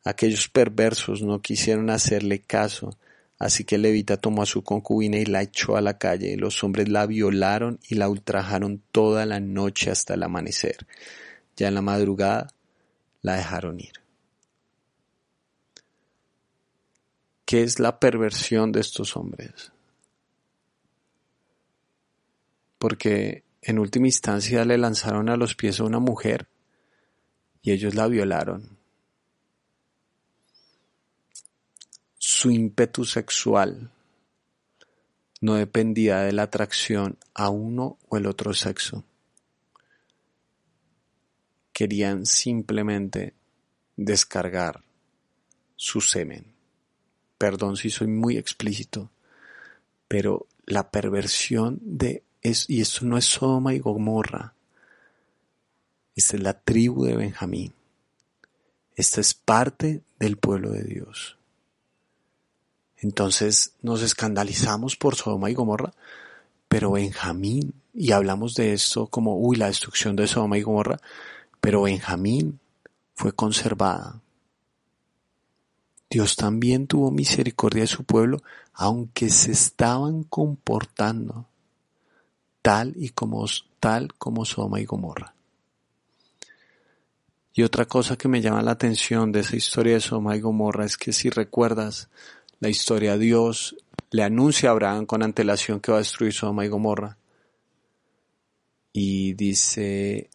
Aquellos 0.04 0.48
perversos 0.48 1.22
no 1.22 1.42
quisieron 1.42 1.90
hacerle 1.90 2.40
caso, 2.40 2.96
así 3.38 3.64
que 3.64 3.76
Levita 3.76 4.16
tomó 4.16 4.42
a 4.42 4.46
su 4.46 4.62
concubina 4.62 5.18
y 5.18 5.24
la 5.24 5.42
echó 5.42 5.76
a 5.76 5.80
la 5.80 5.98
calle, 5.98 6.36
los 6.36 6.62
hombres 6.62 6.88
la 6.88 7.06
violaron 7.06 7.80
y 7.88 7.96
la 7.96 8.08
ultrajaron 8.08 8.82
toda 8.92 9.26
la 9.26 9.40
noche 9.40 9.90
hasta 9.90 10.14
el 10.14 10.22
amanecer. 10.22 10.86
Ya 11.56 11.68
en 11.68 11.74
la 11.74 11.82
madrugada 11.82 12.52
la 13.22 13.36
dejaron 13.36 13.80
ir. 13.80 13.94
¿Qué 17.44 17.62
es 17.62 17.78
la 17.78 17.98
perversión 17.98 18.72
de 18.72 18.80
estos 18.80 19.16
hombres? 19.16 19.72
Porque 22.78 23.44
en 23.62 23.78
última 23.78 24.06
instancia 24.06 24.64
le 24.64 24.78
lanzaron 24.78 25.28
a 25.30 25.36
los 25.36 25.54
pies 25.56 25.80
a 25.80 25.84
una 25.84 25.98
mujer 25.98 26.46
y 27.66 27.72
ellos 27.72 27.96
la 27.96 28.06
violaron. 28.06 28.78
Su 32.16 32.52
ímpetu 32.52 33.04
sexual 33.04 33.90
no 35.40 35.54
dependía 35.54 36.20
de 36.20 36.32
la 36.32 36.44
atracción 36.44 37.18
a 37.34 37.50
uno 37.50 37.98
o 38.08 38.16
el 38.16 38.26
otro 38.26 38.54
sexo. 38.54 39.02
Querían 41.72 42.24
simplemente 42.24 43.34
descargar 43.96 44.84
su 45.74 46.00
semen. 46.00 46.54
Perdón 47.36 47.76
si 47.76 47.90
soy 47.90 48.06
muy 48.06 48.36
explícito, 48.36 49.10
pero 50.06 50.46
la 50.66 50.92
perversión 50.92 51.80
de 51.82 52.22
es, 52.42 52.70
y 52.70 52.80
esto 52.80 53.04
no 53.06 53.18
es 53.18 53.24
Sodoma 53.24 53.74
y 53.74 53.80
Gomorra. 53.80 54.55
Esta 56.16 56.36
es 56.38 56.42
la 56.42 56.58
tribu 56.58 57.04
de 57.04 57.14
Benjamín. 57.14 57.74
Esta 58.94 59.20
es 59.20 59.34
parte 59.34 60.02
del 60.18 60.38
pueblo 60.38 60.70
de 60.70 60.82
Dios. 60.82 61.36
Entonces 62.96 63.74
nos 63.82 64.00
escandalizamos 64.00 64.96
por 64.96 65.14
Sodoma 65.14 65.50
y 65.50 65.54
Gomorra, 65.54 65.92
pero 66.68 66.92
Benjamín, 66.92 67.74
y 67.92 68.12
hablamos 68.12 68.54
de 68.54 68.72
esto 68.72 69.08
como, 69.08 69.38
uy, 69.38 69.56
la 69.56 69.66
destrucción 69.66 70.16
de 70.16 70.26
Sodoma 70.26 70.56
y 70.56 70.62
Gomorra, 70.62 70.98
pero 71.60 71.82
Benjamín 71.82 72.60
fue 73.14 73.32
conservada. 73.32 74.22
Dios 76.08 76.36
también 76.36 76.86
tuvo 76.86 77.10
misericordia 77.10 77.82
de 77.82 77.88
su 77.88 78.04
pueblo, 78.04 78.42
aunque 78.72 79.28
se 79.28 79.52
estaban 79.52 80.22
comportando 80.22 81.46
tal 82.62 82.94
y 82.96 83.10
como 83.10 83.44
tal 83.80 84.14
como 84.14 84.46
Sodoma 84.46 84.80
y 84.80 84.86
Gomorra. 84.86 85.35
Y 87.58 87.62
otra 87.62 87.86
cosa 87.86 88.18
que 88.18 88.28
me 88.28 88.42
llama 88.42 88.62
la 88.62 88.72
atención 88.72 89.32
de 89.32 89.40
esa 89.40 89.56
historia 89.56 89.94
de 89.94 90.00
Sodoma 90.00 90.36
y 90.36 90.40
Gomorra 90.40 90.84
es 90.84 90.98
que 90.98 91.14
si 91.14 91.30
recuerdas, 91.30 92.10
la 92.60 92.68
historia 92.68 93.16
Dios 93.16 93.74
le 94.10 94.24
anuncia 94.24 94.68
a 94.68 94.72
Abraham 94.72 95.06
con 95.06 95.22
antelación 95.22 95.80
que 95.80 95.90
va 95.90 95.96
a 95.96 96.00
destruir 96.00 96.34
Sodoma 96.34 96.66
y 96.66 96.68
Gomorra. 96.68 97.16
Y 98.92 99.32
dice 99.32 100.28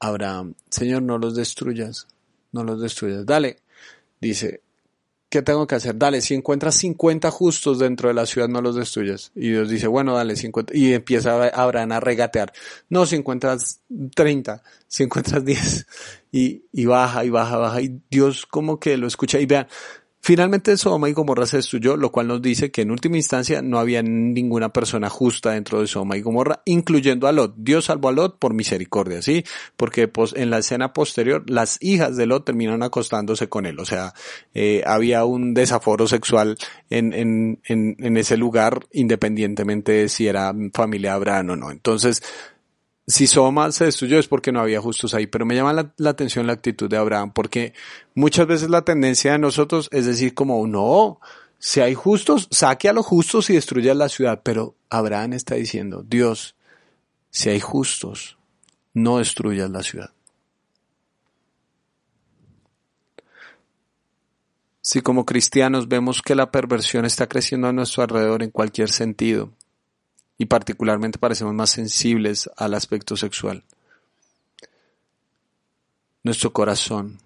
Abraham, 0.00 0.54
Señor, 0.70 1.02
no 1.02 1.18
los 1.18 1.36
destruyas, 1.36 2.08
no 2.52 2.64
los 2.64 2.80
destruyas. 2.80 3.26
Dale, 3.26 3.58
dice, 4.18 4.62
¿qué 5.36 5.42
tengo 5.42 5.66
que 5.66 5.74
hacer? 5.74 5.98
Dale, 5.98 6.22
si 6.22 6.32
encuentras 6.32 6.76
50 6.76 7.30
justos 7.30 7.78
dentro 7.78 8.08
de 8.08 8.14
la 8.14 8.24
ciudad, 8.24 8.48
no 8.48 8.62
los 8.62 8.74
destruyas. 8.74 9.32
Y 9.34 9.50
Dios 9.50 9.68
dice, 9.68 9.86
bueno, 9.86 10.14
dale 10.14 10.34
50. 10.34 10.74
Y 10.74 10.94
empieza 10.94 11.48
Abraham 11.48 11.92
a 11.92 12.00
regatear. 12.00 12.54
No, 12.88 13.04
si 13.04 13.16
encuentras 13.16 13.80
30, 14.14 14.62
si 14.86 15.02
encuentras 15.02 15.44
10. 15.44 15.86
Y, 16.32 16.64
y 16.72 16.86
baja, 16.86 17.26
y 17.26 17.28
baja, 17.28 17.58
baja. 17.58 17.82
Y 17.82 18.00
Dios 18.10 18.46
como 18.46 18.80
que 18.80 18.96
lo 18.96 19.06
escucha. 19.06 19.38
Y 19.38 19.44
vean, 19.44 19.66
Finalmente 20.26 20.76
Sodoma 20.76 21.08
y 21.08 21.12
Gomorra 21.12 21.46
se 21.46 21.58
destruyó, 21.58 21.96
lo 21.96 22.10
cual 22.10 22.26
nos 22.26 22.42
dice 22.42 22.72
que 22.72 22.82
en 22.82 22.90
última 22.90 23.16
instancia 23.16 23.62
no 23.62 23.78
había 23.78 24.02
ninguna 24.02 24.72
persona 24.72 25.08
justa 25.08 25.52
dentro 25.52 25.80
de 25.80 25.86
Sodoma 25.86 26.16
y 26.16 26.20
Gomorra, 26.20 26.62
incluyendo 26.64 27.28
a 27.28 27.32
Lot. 27.32 27.54
Dios 27.56 27.84
salvó 27.84 28.08
a 28.08 28.12
Lot 28.12 28.40
por 28.40 28.52
misericordia, 28.52 29.22
¿sí? 29.22 29.44
Porque 29.76 30.08
pues, 30.08 30.34
en 30.36 30.50
la 30.50 30.58
escena 30.58 30.92
posterior 30.92 31.48
las 31.48 31.80
hijas 31.80 32.16
de 32.16 32.26
Lot 32.26 32.44
terminaron 32.44 32.82
acostándose 32.82 33.48
con 33.48 33.66
él, 33.66 33.78
o 33.78 33.84
sea, 33.84 34.14
eh, 34.52 34.82
había 34.84 35.24
un 35.24 35.54
desaforo 35.54 36.08
sexual 36.08 36.58
en, 36.90 37.12
en, 37.12 37.60
en, 37.64 37.94
en 38.00 38.16
ese 38.16 38.36
lugar, 38.36 38.84
independientemente 38.90 39.92
de 39.92 40.08
si 40.08 40.26
era 40.26 40.52
familia 40.74 41.14
Abraham 41.14 41.50
o 41.50 41.56
no. 41.56 41.70
Entonces, 41.70 42.20
si 43.06 43.26
Soma 43.26 43.70
se 43.70 43.84
destruyó 43.84 44.18
es 44.18 44.26
porque 44.26 44.50
no 44.50 44.60
había 44.60 44.80
justos 44.80 45.14
ahí, 45.14 45.26
pero 45.26 45.46
me 45.46 45.54
llama 45.54 45.92
la, 45.96 46.10
atención 46.10 46.46
la 46.46 46.54
actitud 46.54 46.90
de 46.90 46.96
Abraham, 46.96 47.32
porque 47.32 47.72
muchas 48.14 48.46
veces 48.46 48.68
la 48.68 48.82
tendencia 48.82 49.32
de 49.32 49.38
nosotros 49.38 49.88
es 49.92 50.06
decir 50.06 50.34
como, 50.34 50.66
no, 50.66 51.20
si 51.58 51.80
hay 51.80 51.94
justos, 51.94 52.48
saque 52.50 52.88
a 52.88 52.92
los 52.92 53.06
justos 53.06 53.48
y 53.50 53.54
destruya 53.54 53.94
la 53.94 54.08
ciudad, 54.08 54.40
pero 54.42 54.74
Abraham 54.90 55.34
está 55.34 55.54
diciendo, 55.54 56.04
Dios, 56.06 56.56
si 57.30 57.48
hay 57.48 57.60
justos, 57.60 58.38
no 58.92 59.18
destruyas 59.18 59.70
la 59.70 59.82
ciudad. 59.82 60.10
Si 64.80 65.00
como 65.00 65.26
cristianos 65.26 65.88
vemos 65.88 66.22
que 66.22 66.34
la 66.34 66.50
perversión 66.50 67.04
está 67.04 67.28
creciendo 67.28 67.68
a 67.68 67.72
nuestro 67.72 68.02
alrededor 68.02 68.42
en 68.42 68.50
cualquier 68.50 68.90
sentido, 68.90 69.50
y 70.38 70.46
particularmente 70.46 71.18
parecemos 71.18 71.54
más 71.54 71.70
sensibles 71.70 72.50
al 72.56 72.74
aspecto 72.74 73.16
sexual. 73.16 73.64
Nuestro 76.22 76.52
corazón 76.52 77.20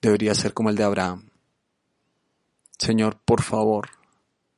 debería 0.00 0.34
ser 0.34 0.54
como 0.54 0.70
el 0.70 0.76
de 0.76 0.84
Abraham. 0.84 1.28
Señor, 2.78 3.18
por 3.24 3.42
favor, 3.42 3.90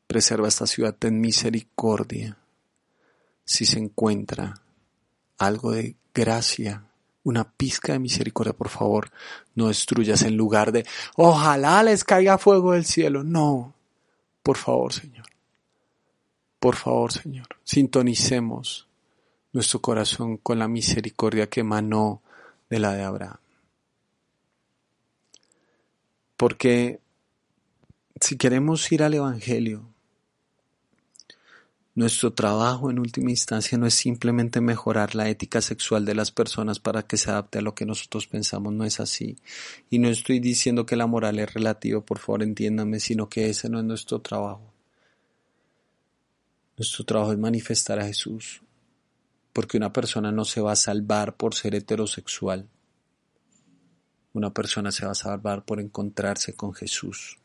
preserva 0.06 0.48
esta 0.48 0.66
ciudad 0.66 0.96
en 1.02 1.20
misericordia. 1.20 2.38
Si 3.44 3.66
se 3.66 3.78
encuentra 3.78 4.54
algo 5.38 5.72
de 5.72 5.96
gracia, 6.14 6.84
una 7.22 7.44
pizca 7.44 7.92
de 7.92 7.98
misericordia, 7.98 8.52
por 8.52 8.68
favor, 8.68 9.10
no 9.54 9.68
destruyas 9.68 10.22
en 10.22 10.36
lugar 10.36 10.72
de, 10.72 10.86
ojalá 11.16 11.82
les 11.82 12.04
caiga 12.04 12.38
fuego 12.38 12.72
del 12.72 12.84
cielo. 12.84 13.22
No, 13.22 13.74
por 14.42 14.56
favor, 14.56 14.92
Señor. 14.92 15.26
Por 16.58 16.76
favor, 16.76 17.12
Señor, 17.12 17.48
sintonicemos 17.64 18.86
nuestro 19.52 19.80
corazón 19.80 20.36
con 20.36 20.58
la 20.58 20.68
misericordia 20.68 21.48
que 21.48 21.60
emanó 21.60 22.22
de 22.68 22.78
la 22.78 22.92
de 22.92 23.02
Abraham. 23.02 23.38
Porque 26.36 27.00
si 28.20 28.36
queremos 28.36 28.90
ir 28.92 29.02
al 29.02 29.14
Evangelio, 29.14 29.88
nuestro 31.94 32.34
trabajo 32.34 32.90
en 32.90 32.98
última 32.98 33.30
instancia 33.30 33.78
no 33.78 33.86
es 33.86 33.94
simplemente 33.94 34.60
mejorar 34.60 35.14
la 35.14 35.30
ética 35.30 35.62
sexual 35.62 36.04
de 36.04 36.14
las 36.14 36.30
personas 36.30 36.78
para 36.78 37.02
que 37.02 37.16
se 37.16 37.30
adapte 37.30 37.58
a 37.58 37.62
lo 37.62 37.74
que 37.74 37.86
nosotros 37.86 38.26
pensamos, 38.26 38.74
no 38.74 38.84
es 38.84 39.00
así. 39.00 39.36
Y 39.88 39.98
no 39.98 40.08
estoy 40.08 40.38
diciendo 40.38 40.84
que 40.84 40.96
la 40.96 41.06
moral 41.06 41.38
es 41.38 41.54
relativa, 41.54 42.02
por 42.02 42.18
favor 42.18 42.42
entiéndame, 42.42 43.00
sino 43.00 43.30
que 43.30 43.48
ese 43.48 43.70
no 43.70 43.78
es 43.78 43.84
nuestro 43.86 44.20
trabajo. 44.20 44.75
Nuestro 46.76 47.04
trabajo 47.04 47.32
es 47.32 47.38
manifestar 47.38 47.98
a 47.98 48.04
Jesús, 48.04 48.62
porque 49.52 49.78
una 49.78 49.92
persona 49.92 50.30
no 50.30 50.44
se 50.44 50.60
va 50.60 50.72
a 50.72 50.76
salvar 50.76 51.36
por 51.36 51.54
ser 51.54 51.74
heterosexual. 51.74 52.68
Una 54.34 54.52
persona 54.52 54.92
se 54.92 55.06
va 55.06 55.12
a 55.12 55.14
salvar 55.14 55.64
por 55.64 55.80
encontrarse 55.80 56.54
con 56.54 56.74
Jesús. 56.74 57.38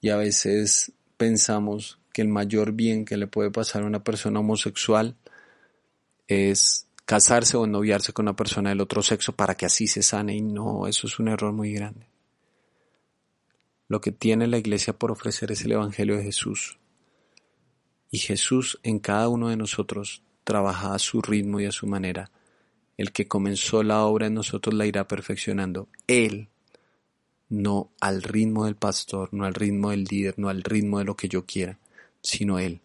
Y 0.00 0.08
a 0.08 0.16
veces 0.16 0.92
pensamos 1.18 1.98
que 2.14 2.22
el 2.22 2.28
mayor 2.28 2.72
bien 2.72 3.04
que 3.04 3.18
le 3.18 3.26
puede 3.26 3.50
pasar 3.50 3.82
a 3.82 3.86
una 3.86 4.02
persona 4.02 4.40
homosexual 4.40 5.16
es 6.28 6.86
casarse 7.04 7.58
o 7.58 7.66
noviarse 7.66 8.14
con 8.14 8.24
una 8.24 8.36
persona 8.36 8.70
del 8.70 8.80
otro 8.80 9.02
sexo 9.02 9.36
para 9.36 9.54
que 9.54 9.66
así 9.66 9.86
se 9.86 10.02
sane 10.02 10.34
y 10.34 10.40
no, 10.40 10.86
eso 10.86 11.06
es 11.06 11.18
un 11.18 11.28
error 11.28 11.52
muy 11.52 11.72
grande. 11.72 12.06
Lo 13.88 14.00
que 14.00 14.12
tiene 14.12 14.46
la 14.46 14.58
iglesia 14.58 14.98
por 14.98 15.10
ofrecer 15.10 15.52
es 15.52 15.64
el 15.64 15.72
Evangelio 15.72 16.16
de 16.16 16.24
Jesús. 16.24 16.78
Y 18.10 18.18
Jesús 18.18 18.78
en 18.82 18.98
cada 18.98 19.28
uno 19.28 19.48
de 19.48 19.56
nosotros 19.56 20.22
trabaja 20.44 20.94
a 20.94 20.98
su 20.98 21.22
ritmo 21.22 21.60
y 21.60 21.66
a 21.66 21.72
su 21.72 21.86
manera. 21.86 22.30
El 22.96 23.12
que 23.12 23.28
comenzó 23.28 23.82
la 23.82 24.04
obra 24.04 24.26
en 24.26 24.34
nosotros 24.34 24.74
la 24.74 24.86
irá 24.86 25.06
perfeccionando. 25.06 25.88
Él, 26.06 26.48
no 27.48 27.90
al 28.00 28.22
ritmo 28.22 28.64
del 28.64 28.76
pastor, 28.76 29.28
no 29.32 29.44
al 29.44 29.54
ritmo 29.54 29.90
del 29.90 30.04
líder, 30.04 30.38
no 30.38 30.48
al 30.48 30.62
ritmo 30.62 30.98
de 30.98 31.04
lo 31.04 31.16
que 31.16 31.28
yo 31.28 31.44
quiera, 31.44 31.78
sino 32.22 32.58
Él. 32.58 32.80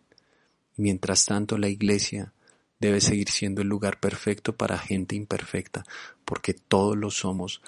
Mientras 0.76 1.26
tanto, 1.26 1.58
la 1.58 1.70
iglesia 1.70 2.34
debe 2.80 3.00
seguir 3.00 3.30
siendo 3.30 3.62
el 3.62 3.68
lugar 3.68 4.00
perfecto 4.00 4.56
para 4.56 4.78
gente 4.78 5.16
imperfecta, 5.16 5.84
porque 6.26 6.54
todos 6.54 6.98
lo 6.98 7.12
somos, 7.12 7.62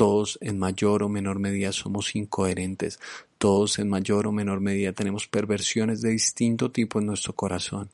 todos 0.00 0.38
en 0.40 0.58
mayor 0.58 1.02
o 1.02 1.10
menor 1.10 1.38
medida 1.38 1.72
somos 1.72 2.16
incoherentes, 2.16 2.98
todos 3.36 3.78
en 3.78 3.90
mayor 3.90 4.28
o 4.28 4.32
menor 4.32 4.58
medida 4.58 4.94
tenemos 4.94 5.28
perversiones 5.28 6.00
de 6.00 6.08
distinto 6.08 6.70
tipo 6.70 7.00
en 7.00 7.04
nuestro 7.04 7.34
corazón, 7.34 7.90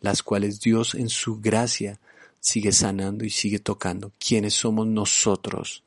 las 0.00 0.22
cuales 0.22 0.58
Dios 0.58 0.94
en 0.94 1.10
su 1.10 1.38
gracia 1.38 2.00
sigue 2.40 2.72
sanando 2.72 3.26
y 3.26 3.28
sigue 3.28 3.58
tocando. 3.58 4.10
¿Quiénes 4.18 4.54
somos 4.54 4.86
nosotros 4.86 5.84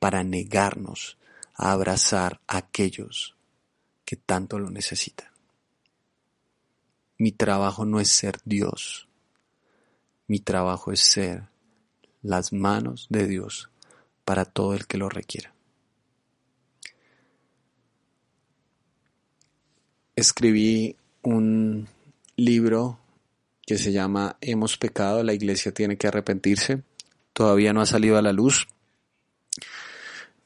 para 0.00 0.24
negarnos 0.24 1.18
a 1.54 1.72
abrazar 1.72 2.40
a 2.46 2.56
aquellos 2.56 3.36
que 4.06 4.16
tanto 4.16 4.58
lo 4.58 4.70
necesitan? 4.70 5.28
Mi 7.18 7.32
trabajo 7.32 7.84
no 7.84 8.00
es 8.00 8.08
ser 8.08 8.40
Dios, 8.46 9.06
mi 10.26 10.40
trabajo 10.40 10.92
es 10.92 11.00
ser 11.00 11.42
las 12.22 12.54
manos 12.54 13.06
de 13.10 13.26
Dios 13.26 13.69
para 14.30 14.44
todo 14.44 14.74
el 14.74 14.86
que 14.86 14.96
lo 14.96 15.08
requiera. 15.08 15.52
Escribí 20.14 20.94
un 21.22 21.88
libro 22.36 23.00
que 23.66 23.76
se 23.76 23.90
llama 23.90 24.36
Hemos 24.40 24.76
pecado, 24.76 25.24
la 25.24 25.34
iglesia 25.34 25.74
tiene 25.74 25.96
que 25.96 26.06
arrepentirse. 26.06 26.84
Todavía 27.32 27.72
no 27.72 27.80
ha 27.80 27.86
salido 27.86 28.18
a 28.18 28.22
la 28.22 28.32
luz, 28.32 28.68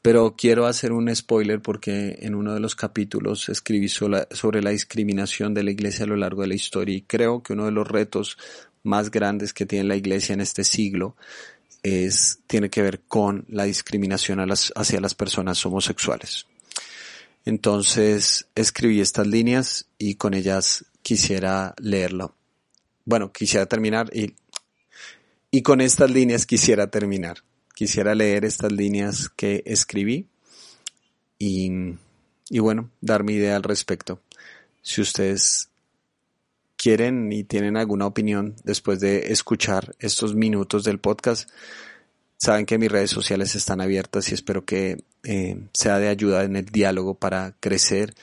pero 0.01 0.35
quiero 0.35 0.65
hacer 0.65 0.91
un 0.91 1.15
spoiler 1.15 1.61
porque 1.61 2.17
en 2.21 2.33
uno 2.33 2.55
de 2.55 2.61
los 2.61 2.73
capítulos 2.73 3.49
escribí 3.49 3.87
sobre 3.87 4.63
la 4.63 4.71
discriminación 4.71 5.53
de 5.53 5.61
la 5.61 5.69
iglesia 5.69 6.05
a 6.05 6.07
lo 6.07 6.15
largo 6.15 6.41
de 6.41 6.47
la 6.47 6.55
historia 6.55 6.95
y 6.95 7.01
creo 7.03 7.43
que 7.43 7.53
uno 7.53 7.65
de 7.65 7.71
los 7.71 7.87
retos 7.87 8.35
más 8.85 9.11
grandes 9.11 9.51
que 9.51 9.65
tiene 9.65 9.85
la 9.85 9.95
Iglesia 9.95 10.33
en 10.33 10.41
este 10.41 10.63
siglo 10.63 11.15
es, 11.85 12.39
tiene 12.47 12.71
que 12.71 12.81
ver 12.81 13.01
con 13.01 13.45
la 13.47 13.65
discriminación 13.65 14.39
hacia 14.39 14.99
las 14.99 15.13
personas 15.13 15.63
homosexuales. 15.67 16.47
Entonces 17.45 18.47
escribí 18.55 19.01
estas 19.01 19.27
líneas 19.27 19.85
y 19.99 20.15
con 20.15 20.33
ellas 20.33 20.85
quisiera 21.03 21.75
leerlo. 21.77 22.33
Bueno, 23.05 23.31
quisiera 23.31 23.67
terminar 23.67 24.09
y, 24.11 24.33
y 25.51 25.61
con 25.61 25.79
estas 25.79 26.09
líneas 26.09 26.47
quisiera 26.47 26.89
terminar. 26.89 27.43
Quisiera 27.75 28.15
leer 28.15 28.45
estas 28.45 28.71
líneas 28.71 29.29
que 29.29 29.61
escribí 29.67 30.27
y, 31.37 31.69
y 32.49 32.59
bueno, 32.59 32.89
dar 32.99 33.23
mi 33.23 33.33
idea 33.33 33.55
al 33.55 33.63
respecto. 33.63 34.21
Si 34.81 35.01
ustedes 35.01 35.69
quieren 36.77 37.31
y 37.31 37.43
tienen 37.43 37.77
alguna 37.77 38.05
opinión 38.05 38.55
después 38.63 38.99
de 38.99 39.31
escuchar 39.31 39.95
estos 39.99 40.35
minutos 40.35 40.83
del 40.83 40.99
podcast, 40.99 41.49
saben 42.37 42.65
que 42.65 42.77
mis 42.77 42.91
redes 42.91 43.11
sociales 43.11 43.55
están 43.55 43.81
abiertas 43.81 44.29
y 44.29 44.33
espero 44.33 44.65
que 44.65 45.03
eh, 45.23 45.67
sea 45.73 45.99
de 45.99 46.09
ayuda 46.09 46.43
en 46.43 46.55
el 46.55 46.65
diálogo 46.65 47.15
para 47.15 47.55
crecer 47.59 48.13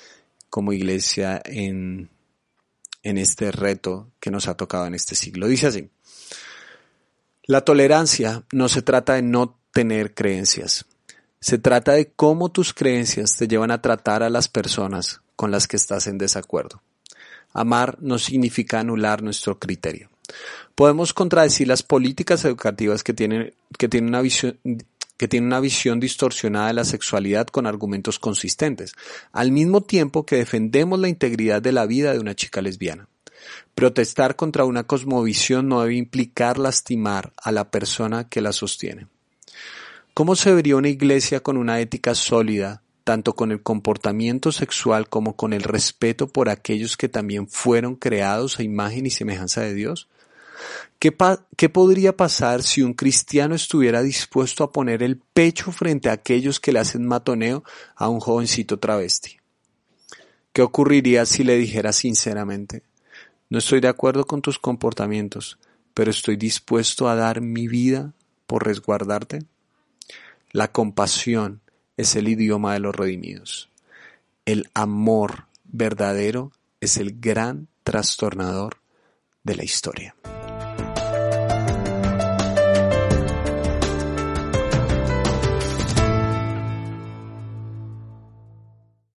como 0.51 0.73
iglesia 0.73 1.41
en, 1.45 2.11
en 3.03 3.19
este 3.19 3.51
reto 3.51 4.11
que 4.21 4.31
nos 4.31 4.49
ha 4.49 4.57
tocado 4.57 4.87
en 4.87 4.95
este 4.95 5.15
siglo. 5.15 5.49
Dice 5.49 5.67
así, 5.67 5.91
la 7.45 7.63
tolerancia 7.63 8.45
no 8.53 8.69
se 8.69 8.83
trata 8.83 9.15
de 9.15 9.23
no 9.23 9.59
tener 9.73 10.15
creencias, 10.15 10.85
se 11.41 11.59
trata 11.59 11.93
de 11.93 12.13
cómo 12.13 12.53
tus 12.53 12.73
creencias 12.73 13.37
te 13.37 13.49
llevan 13.49 13.73
a 13.73 13.83
tratar 13.83 14.23
a 14.23 14.31
las 14.31 14.47
personas 14.47 15.23
con 15.35 15.51
las 15.51 15.67
que 15.67 15.77
estás 15.77 16.07
en 16.07 16.19
desacuerdo. 16.19 16.83
Amar 17.53 17.99
no 18.01 18.19
significa 18.19 18.81
anular 18.81 19.23
nuestro 19.23 19.59
criterio. 19.59 20.09
Podemos 20.75 21.13
contradecir 21.13 21.69
las 21.69 21.83
políticas 21.83 22.45
educativas 22.45 23.05
que 23.05 23.13
tienen, 23.13 23.55
que 23.79 23.89
tienen 23.89 24.09
una 24.09 24.23
visión, 24.23 24.59
que 25.29 25.39
una 25.39 25.61
visión 25.61 26.01
distorsionada 26.01 26.69
de 26.69 26.75
la 26.75 26.85
sexualidad 26.85 27.47
con 27.47 27.67
argumentos 27.67 28.19
consistentes, 28.19 28.95
al 29.33 29.53
mismo 29.53 29.83
tiempo 29.83 30.27
que 30.27 30.37
defendemos 30.37 30.99
la 30.99 31.09
integridad 31.09 31.63
de 31.63 31.73
la 31.73 31.87
vida 31.87 32.13
de 32.13 32.19
una 32.19 32.35
chica 32.35 32.61
lesbiana. 32.61 33.09
Protestar 33.75 34.37
contra 34.37 34.65
una 34.65 34.85
cosmovisión 34.85 35.69
no 35.69 35.83
debe 35.83 35.95
implicar 35.95 36.59
lastimar 36.59 37.33
a 37.37 37.53
la 37.53 37.71
persona 37.71 38.29
que 38.29 38.41
la 38.41 38.53
sostiene. 38.53 39.07
¿Cómo 40.15 40.37
se 40.37 40.53
vería 40.53 40.77
una 40.77 40.89
iglesia 40.89 41.41
con 41.41 41.57
una 41.57 41.81
ética 41.81 42.15
sólida 42.15 42.82
tanto 43.05 43.35
con 43.35 43.53
el 43.53 43.63
comportamiento 43.63 44.53
sexual 44.53 45.09
como 45.09 45.37
con 45.37 45.53
el 45.53 45.63
respeto 45.63 46.29
por 46.29 46.49
aquellos 46.49 46.97
que 46.97 47.09
también 47.09 47.49
fueron 47.49 47.97
creados 47.97 48.59
a 48.59 48.63
imagen 48.63 49.07
y 49.07 49.11
semejanza 49.11 49.63
de 49.63 49.75
Dios? 49.75 50.09
¿Qué, 50.99 51.17
¿Qué, 51.57 51.69
podría 51.69 52.17
pasar 52.17 52.63
si 52.63 52.83
un 52.83 52.95
cristiano 52.95 53.55
estuviera 53.55 54.03
dispuesto 54.03 54.63
a 54.63 54.71
poner 54.71 55.03
el 55.03 55.19
pecho 55.19 55.73
frente 55.73 56.09
a 56.09 56.13
aquellos 56.13 56.61
que 56.61 56.73
le 56.73 56.79
hacen 56.79 57.07
matoneo 57.07 57.65
a 57.97 58.09
un 58.09 58.21
jovencito 58.21 58.79
travesti? 58.79 59.39
¿Qué 60.53 60.63
ocurriría 60.63 61.27
si 61.27 61.45
le 61.45 61.57
dijera 61.57 61.93
sinceramente, 61.93 62.83
no 63.49 63.59
estoy 63.59 63.81
de 63.81 63.89
acuerdo 63.89 64.27
con 64.27 64.43
tus 64.43 64.59
comportamientos, 64.59 65.59
pero 65.95 66.11
estoy 66.11 66.37
dispuesto 66.37 67.09
a 67.09 67.17
dar 67.17 67.41
mi 67.41 67.69
vida 67.69 68.13
por 68.47 68.65
resguardarte? 68.65 69.41
La 70.53 70.71
compasión 70.71 71.62
es 71.97 72.17
el 72.17 72.29
idioma 72.29 72.75
de 72.75 72.81
los 72.81 72.95
redimidos. 72.95 73.71
El 74.45 74.71
amor 74.75 75.47
verdadero 75.65 76.53
es 76.81 76.97
el 76.97 77.21
gran 77.21 77.69
trastornador 77.85 78.79
de 79.45 79.57
la 79.57 79.65
historia. 79.65 80.15